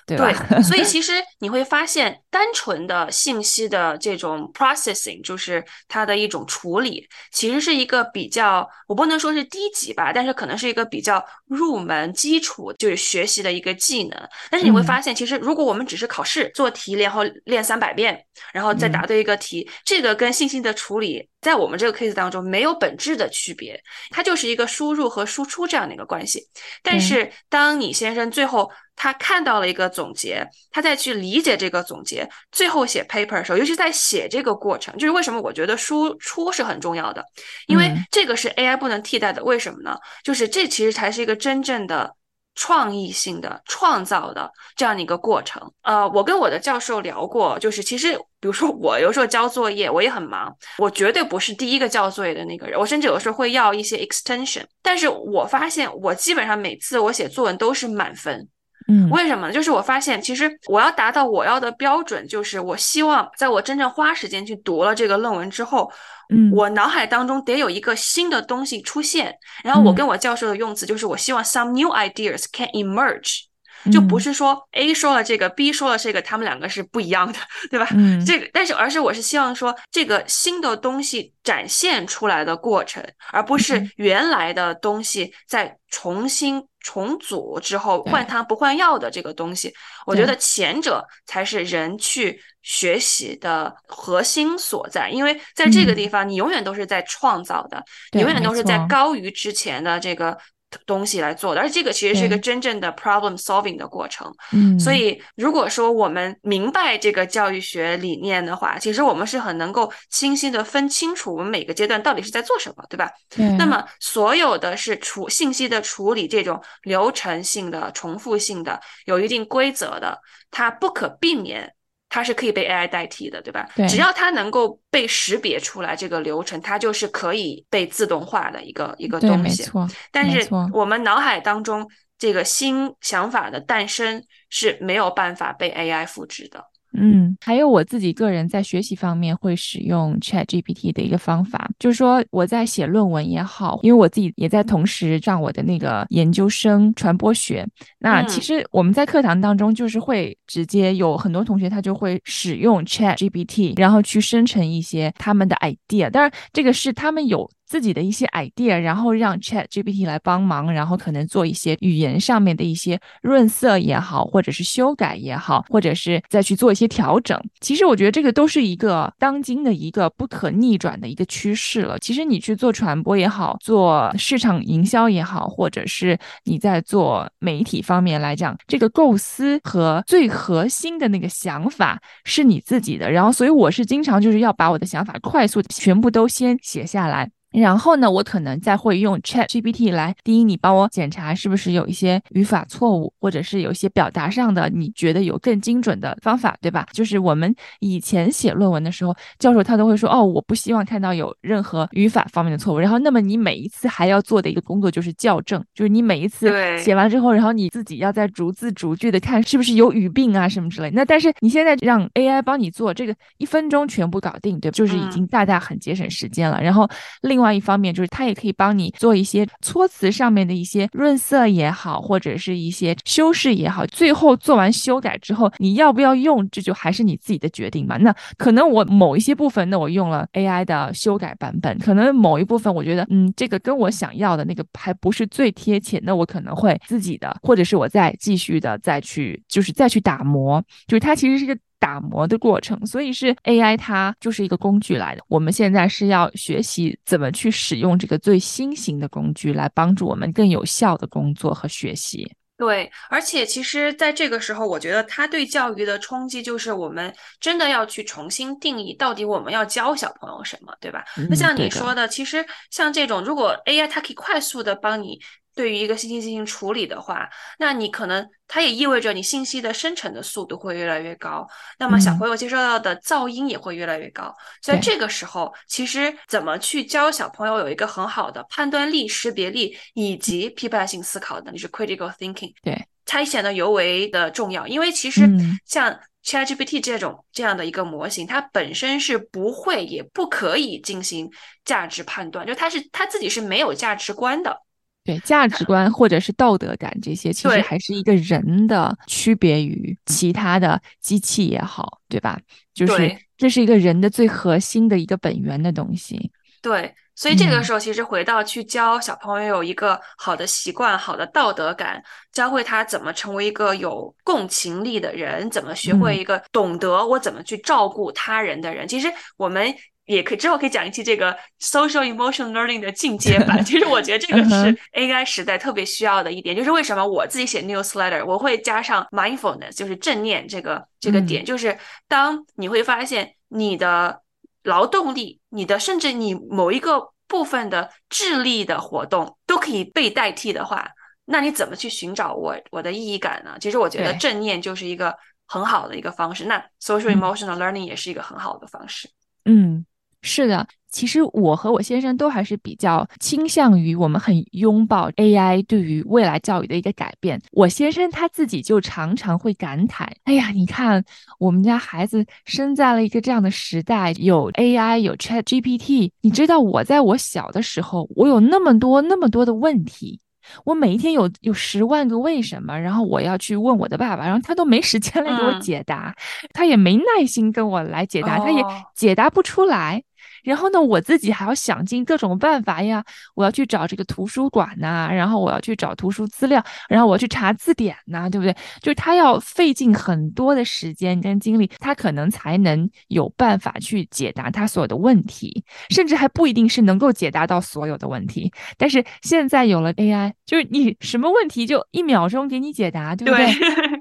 [0.06, 0.16] 对，
[0.62, 14.28] 所以其 实你会发现，单纯的信息的这种 processing，就是它的一种处理，其实是一个比较，我不能说是低级吧，但是可能是一个比较入门基础，就是学习的一个技能。
[14.50, 21.28] 但是你会发现，其实如果我们只是考试做题，然后练三百遍，然后再答对一个题，这个跟信息的处理。
[21.42, 23.78] 在我们这个 case 当中，没有本质的区别，
[24.10, 26.48] 它就是一个输入和输出这样的一个关系。
[26.82, 37.22] 但是，当你先生最后他看到了一个总结，他再去理解这个总结，最后写 paper 的时候，尤其在写这个过程，就是为什么我觉得输出是很重要的，
[37.66, 39.44] 因为这个是 AI 不能替代的。
[39.44, 39.98] 为什么呢？
[40.24, 42.14] 就是这其实才是一个真正的。
[42.54, 58.48] 创意性的创造的这样的一个过程，呃，我跟我的教授聊过，就是其实，比如说我有时候交作业，我也很忙，我绝对不是第一个交作业的那个人，我甚至有时候会要一些 extension，但是我发现我基本上每次我写作文都是满分。
[58.88, 59.52] 嗯，为什么呢？
[59.52, 65.88] 就是我发现，其实我要达到我要的标准，就是我希望在我真正花时间去读了这个论文之后，
[66.34, 69.32] 嗯，我脑海当中得有一个新的东西出现。
[69.62, 73.42] 然后我跟我教授的用词就是，我希望 some new ideas can emerge，
[73.90, 77.38] 就不是说 A 说了这个，B 说了这个，他们两个是不一样的，
[77.70, 77.88] 对吧？
[77.92, 83.02] 嗯，这个，但是而是我是希望说，这个新的东西展现出来的过程，
[83.32, 86.62] 而不是原来的东西再重新。
[86.84, 89.72] 重组之后换汤不换药的这个东西，
[90.04, 97.80] 我觉得前者才是人去学习的核心所在，因为在这个地方你永远都是在创造的，
[98.18, 100.36] 永远都是在高于之前的这个。
[100.86, 104.32] 东西来做的，而这个其实是一个真正的 problem solving 的过程。
[104.52, 113.10] 嗯，所以如果说我们明白这个教育学理念的话，其实我们是很能够清晰的分清楚我们每个阶段到底是在做什么，对吧？
[113.58, 120.18] 那么所有的是处信息的处理，这种流程性的、重复性的、有一定规则的，
[120.50, 121.72] 它不可避免。
[122.14, 123.66] 它是可以被 AI 代替的，对吧？
[123.74, 129.62] 对，只要它能够被识别出来这个流程，它就是可以被自动化的一个一个东西。
[129.62, 129.88] 没错。
[130.10, 131.88] 但是我们脑海当中
[132.18, 136.62] 这个新想法的诞生是没有办法被 AI 复制的。
[136.94, 147.66] 嗯，还有我自己个人在学习方面会使用 Chat GPT 的一个方法，就是说我在写论文也好，因为我自己也在同时上我的那个研究生传播学。
[147.98, 156.10] 那其实我们在课堂当中就是会直接有很多同学他就会使用 Chat GPT，然后去生成一些他们的 idea。
[156.10, 157.50] 当然，这个是他们有。
[157.72, 167.42] 自己的一些 idea，然后让 Chat GPT 来帮忙，然后可能做一些语言上面的一些润色也好，或者是修改也好，或者是再去做一些调整。
[167.60, 171.98] 其实我觉得这个都是一个当今的一个不可逆转的一个趋势了。
[171.98, 183.10] 其实你去做传播也好，做市场营销也好，或者是你在做媒体方面来讲，这个构思和最核心的那个想法是你自己的。
[183.10, 187.30] 然后，所以我是经常就是要把我的想法快速全部都先写下来。
[187.52, 196.86] 然后呢，我可能再会用 Chat GPT 来，第一，你帮我检查是不是有一些语法错误，或者是有一些表达上的，你觉得有更精准的方法，对吧？
[196.92, 202.78] 就是我们以前写论文的时候，教授他都会说，哦，我不希望看到有任何语法方面的错误。
[202.78, 210.90] 然后，那么你每一次还要做的一个工作就是校正，就是你每一次写完之后，然后你自己要再逐字逐句的看是不是有语病啊什么之类。
[210.90, 214.74] 那但是你现在让 AI 帮你做这个，一分钟全部搞定，对吧？
[214.74, 216.62] 就是已经大大很节省时间了。
[216.62, 216.88] 然后
[217.22, 223.84] 另另外一方面就是它也可以帮你做一些措辞上面的一些润色也好，或者是一些修饰也好。
[223.86, 227.96] 最后做完修改之后，你要不要用，这就还是你自己的决定嘛。
[227.96, 241.58] 那可能我某一些部分，那我用了 AI 的修改版本，可能某一部分我觉得，嗯，这个跟我想要的那个还不是最贴切，那我可能会自己的，或者是我再继续的再去，就是再去打磨，就是它其实是一个。
[241.82, 245.24] 打磨的过程，所以是 AI，它就是一个工具来的。
[245.26, 252.30] 我们现在是要学习怎么去使用这个最新型的工具，来帮助我们更有效的工作和学习。
[252.56, 261.02] 对，而且其实在这个时候，我觉得它对教育的冲击就是我们真的要去重新定义，到底我们要教小朋友什么，对吧？
[261.28, 265.18] 那像你说的，其实像这种，如果 AI 它可以快速的帮你。
[265.54, 267.28] 对于一个信息进行处理的话，
[267.58, 271.46] 那你可能它也意味着你信息的生成的速度会越来越高，
[271.78, 274.34] 那么小朋友接收到的噪音也会越来越高。
[274.62, 284.66] 所以这个时候，其实怎么去教小朋友有一个很好的判断力、识别力以及批判性思考的，就是 critical thinking，对，它显得尤为的重要。
[284.66, 285.28] 因为其实
[285.66, 291.30] 像 ChatGPT 这种这样的一个模型，它本身是不会也不可以进行
[291.64, 294.56] 价值判断，就它是它自己是没有价值观的。
[295.04, 302.38] 对价值观或者是道德感这些，其实还是一个人的区别于其他的机器也好，对吧？
[302.72, 306.30] 就是这是一个人的最核心的一个本源的东西。
[306.60, 312.00] 对，所以这个时候其实回到去教小朋友有一个好的习惯、好的道德感，
[312.30, 318.86] 教会他怎么成为一个有共情力的人，怎么学会一个懂得我怎么去照顾他人的人。
[318.86, 319.74] 其实我们。
[320.06, 323.64] 也可以之后可以讲一期这个 social emotion learning 的进阶版。
[323.64, 331.78] 其实我觉得这个是 AI 时代特别需要的一点，就是为什么我自己写 newsletter 我会加上 mindfulness，就是正念这个这个点，就是
[332.08, 334.20] 当你会发现你的
[334.64, 340.88] 劳动力、你的甚至你某一个部分的智力的活动都可以被代替的话，
[341.24, 343.56] 那你怎么去寻找我我的意义感呢？
[343.60, 349.08] 其实我觉得正念就是一个很好的一个方式，那 social emotional learning 也是一个很好的方式。
[349.44, 349.86] 嗯。
[350.22, 357.40] 是的，其实我和我先生都还是比较倾向于我们很拥抱 AI 对于未来教育的一个改变。
[357.50, 361.04] 我先生他自己就常常会感慨：“哎呀，你看
[361.38, 366.12] 我们家孩子生在了一个这样的时代，有 AI，有 ChatGPT。
[366.20, 370.20] 你知道我在我小的时候，我有那么多那么多的问题。”
[370.64, 376.12] 我每一天有有十万个为什么，然后我要去问我的爸爸，然后他都没时间来给我解答，
[376.52, 378.60] 他也没耐心跟我来解答，他也
[378.92, 380.02] 解答不出来。
[380.42, 388.52] 然后呢，我自己还要想尽各种办法呀，我要去找这个图书馆呐，然后我要去找图书资料，然后我要去查字典呐，对不对？
[388.80, 398.52] 就是他要费尽很多的时间跟精力，他可能才能有办法去解答他所有的问题，甚至还不一定是能够解答到所有的问题。
[398.76, 403.46] 但是现在有了 AI，就是你什么问题就一秒钟给你解答，对不对？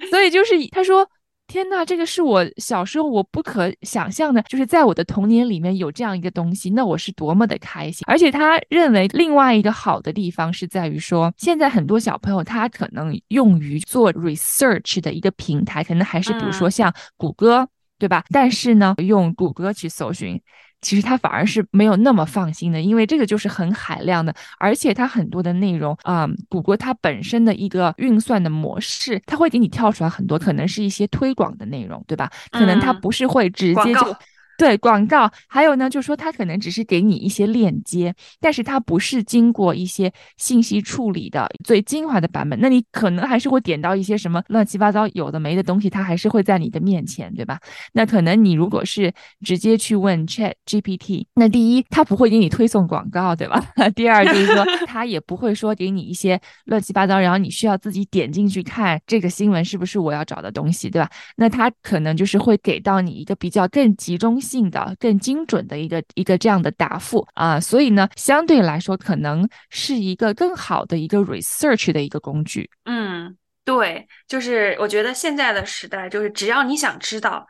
[0.10, 1.08] 所以就是他说。
[1.52, 8.06] 天呐，这个是我小时候我不可想象的，就是在我的童年里面有这样一个东西，那我是多么的开心。
[8.08, 17.68] 而且他认为另外一个好的地方是在于说，现在很多小朋友他可能用于做 research 的一个平台，可能还是比如说像谷歌，
[18.00, 18.24] 对吧？
[18.30, 20.42] 但是呢，用谷歌去搜寻。
[20.82, 32.30] 其实他反而是没有那么放心的，因为这个就是很海量的，而且它很多的内容啊，谷歌它本身的一个运算的模式，它会给你跳出来很多，可能是一些推广的内容，对吧？
[32.52, 34.16] 可能它不是会直接就。
[34.62, 42.60] 对广告，还有呢，就是说它可能只是给你一些链接，但是它不是经过一些信息处理的最精华的版本。
[42.62, 47.60] 那你可能还是会点到一些什么乱七八糟有的没的东西，它还是会在你的面前，对吧？
[47.92, 49.12] 那可能你如果是
[49.44, 53.60] 直接去问 Chat GPT，那第一，它不会给你推送广告，对吧？
[53.96, 61.10] 第二就是说， 它也不会说给你一些乱七八糟，然后你需要自己点进去看这个新闻是不是我要找的东西，对吧？
[61.36, 64.40] 那它可能就是会给到你一个比较更集中。
[64.52, 72.70] 性的更精准的一个一个这样的答复啊，所以呢，相对来说可能是一个更好的一个 research 的一个工具。
[72.84, 77.48] 嗯，对，就是我觉得现在的时代，就是只要你想知道。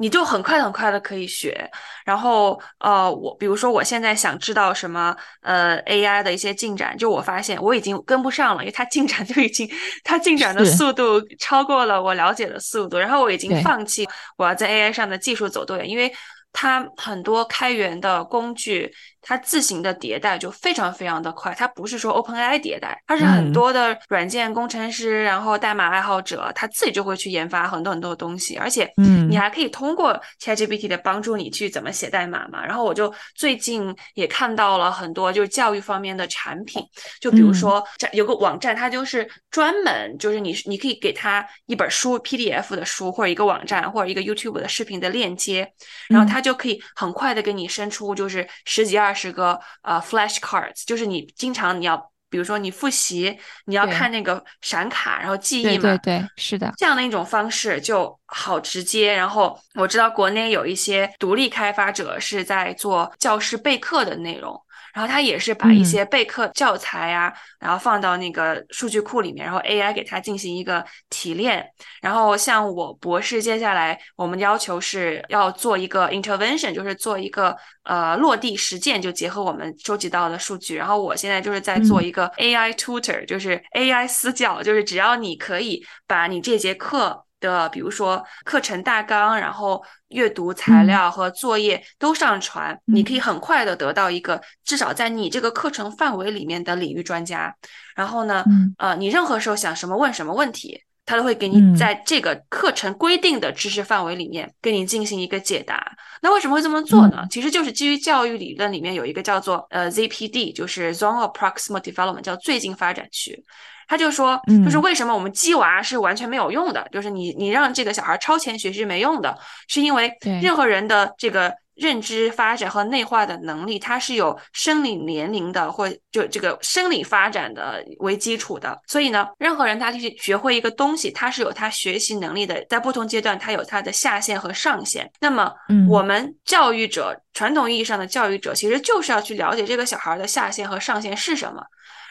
[0.00, 1.70] 你就很快很快的可以学，
[2.06, 9.70] 然后呃，我比如说我现在想知道什么呃 AI 的一些进展，就我发现我已经跟不上了，因为它进展 就已经
[10.02, 16.10] 它进展的速度超过了我了解的速度，然后我已经放弃我要在 AI 上的技术走多远，因为
[16.50, 18.90] 它很多开源的工具
[19.22, 21.54] 它自行的迭代就非常非常的快。
[21.56, 28.56] 它不是说 OpenAI 迭代，它是很多的软件工程师，然后代码爱好者，他自己就会去研发很多很多的东西。
[28.56, 32.64] 而且，嗯，你还可以通过 ChatGPT 的帮助你去怎么写代码嘛。
[32.64, 36.82] 然后我就最近也看到了很多就是教育方面的产品，
[37.20, 45.70] 就比如说有个网站，它就是专门就是你你可以给他一本书 PDF 的书，或者一个网站，或者一个 YouTube 的视频的链接，
[46.08, 52.10] 然后它就可以很快的给你生出就是十几二十个呃 flashcards，就是你经常你要。
[52.32, 53.36] 比如说你复习，
[53.66, 59.12] 你要看那个闪卡，然后记忆嘛，对对，是的，这样的一种方式就好直接。
[59.12, 64.56] 然后我知道国内有一些独立开发者是在做教师备课的内容。
[64.92, 71.66] 然后他也是把一些备课教材啊，然后放到那个数据库里面，然后 AI 给它进行一个提炼。
[72.00, 80.76] 然后像我博士，接下来我们要求是要做一个 intervention，就是做一个呃落地实践，就结合我们收集到的数据。
[80.76, 87.24] 然后我现在就是在做一个 AI tutor，就是 AI 私教，就是只要你可以把你这节课。
[87.40, 97.54] 的，比如说课程大纲，然后阅读材料和作业都上传，你可以很快的得到一个至少在你这个课程范围里面的领域专家。
[97.96, 98.44] 然后呢，
[98.78, 105.92] 呃，你任何时候想什么问什么问题，他都会给你在这个课程规定的知识范围里面给你进行一个解答。
[106.22, 107.26] 那为什么会这么做呢？
[107.30, 113.44] 其实就是基于教育理论里面有一个叫做呃 ZPD，就是 Zone of Proximal Development，叫最近发展区。
[113.90, 119.36] 他就说，就是为什么我们鸡娃是完全没有用的，就是你你让这个小孩超前学习没用的，
[119.66, 128.80] 是因为任何人的这个认知发展和内化的能力，它是有生理年龄的或就这个生理发展的为基础的。
[128.86, 135.10] 所以呢，任何人他去学会一个东西，他是有他学习能力的，在不同阶段他有他的下限和上限。
[135.20, 135.52] 那么，
[135.88, 141.60] 我们教育者传统意义上的教育者，其实就是要去了解这个小孩的下限和上限是什么。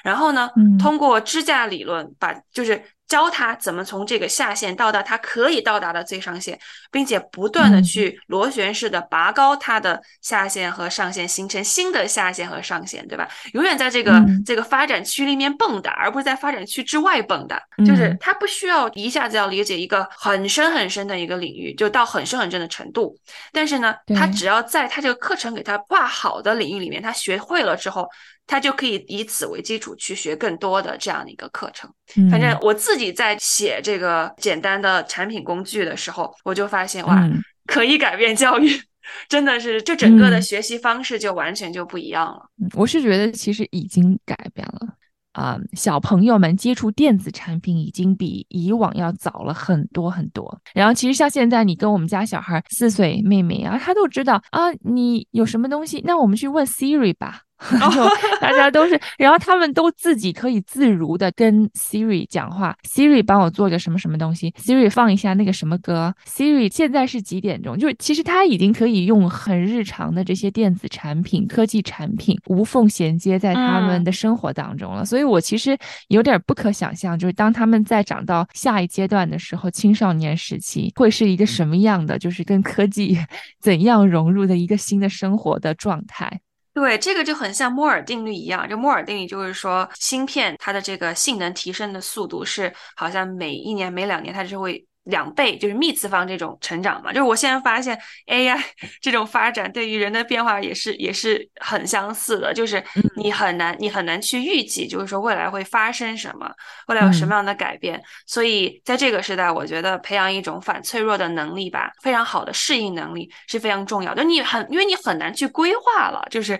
[0.03, 6.57] 然后呢，通过支架理论，把就是教他怎么从这个下限到达他可以到达的最上限，
[6.91, 13.27] 并且不断的去螺旋式的拔高他的下限和上限，形成新的下限和上限，对吧？
[13.53, 17.59] 永远在这个这个发展区里面蹦跶，而不是在发展区之外蹦跶。
[17.83, 23.17] 就是他不需要一下子要理解一个很深很深的一个领域，就到很深很深的程度。
[23.51, 28.07] 但是呢，他只要在他这个课程给他挂好的领域里面，他学会了之后。
[28.49, 31.87] 他就可以以此为基础去学更多的这样的一个课程。
[32.31, 37.29] 反正我自己在写这个简单的产品工具的时候，我就发现哇，
[37.67, 38.67] 可以改变教育，
[39.29, 42.49] 真的是这整个的学习方式就完全就不一样了。
[42.73, 44.95] 我是觉得其实已经改变了
[45.33, 50.59] 啊，小朋友们接触电子产品已经比以往要早了很多很多。
[50.73, 57.43] 然后其实像现在你跟我们家小孩四岁妹妹啊，她都知道啊，你有什么东西，那我们去问 Siri 吧。
[57.72, 58.07] 然后
[58.39, 67.78] 大家都是，然后他们都自己可以自如的跟 Siri 讲话，Siri 帮我做个什么什么东西，Siri 放一下那个什么歌，Siri 现在是几点钟？
[67.78, 75.05] 就是其实他已经可以用很日常的这些电子产品、科技产品无缝衔接在他们的生活当中了。
[75.05, 83.18] 所以我其实有点不可想象，就是当他们在长到下一阶段的时候，青少年时期会是一个什么样的，就是跟科技
[83.60, 86.39] 怎样融入的一个新的生活的状态。
[86.80, 88.65] 对，这个就很像摩尔定律一样。
[88.69, 94.88] 这摩尔定律就是说，芯片它的这个性能提升的速度是，好像每一年、每两年它就会。
[95.05, 98.61] 两倍就是幂次方这种成长嘛，就是我现在发现 AI
[99.01, 102.83] 这种发展对于人的变化也是也是很相似的，就是
[103.15, 106.51] 你很难你很难去预计，就是说未来会发生什么，
[106.87, 107.99] 未来有什么样的改变。
[108.27, 114.23] 所以在这个时代，我觉得培养一种反脆弱的能力吧，非常好的适应能力是非常重要的。
[114.23, 116.59] 你很因为你很难去规划了，就是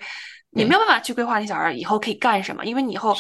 [0.52, 3.16] 你没有办法去规划你小孩以后可以干什么，因为你以后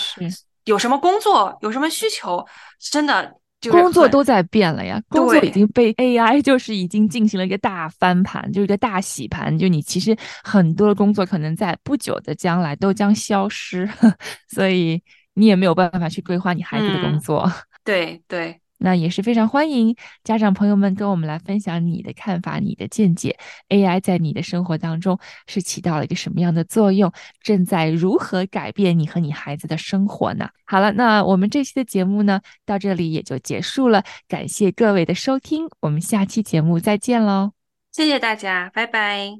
[0.63, 2.43] 有什么工作，有什么需求，
[2.79, 3.35] 真的。
[3.69, 9.57] 工作都在变了呀，工作已经被 AI 就是已经进行了一个大翻盘，就是一个大洗盘。
[9.57, 13.89] 就你其实很多的工作可能在不久的将来都将消失，
[14.47, 15.01] 所以
[15.33, 17.51] 你也没有办法去规划你孩子的工作。
[17.83, 18.59] 对 对。
[18.79, 23.37] 那也是非常欢迎家长朋友们跟我们来分享你的看法、你的见解。
[23.69, 27.11] AI 在你的生活当中是起到了一个什么样的作用？
[27.43, 30.49] 正在如何改变你和你孩子的生活呢？
[30.65, 34.03] 好了，那我们这期的节目呢，到这里也就结束了。
[34.27, 37.51] 感谢各位的收听，我们下期节目再见喽！
[37.91, 39.37] 谢谢大家，拜拜。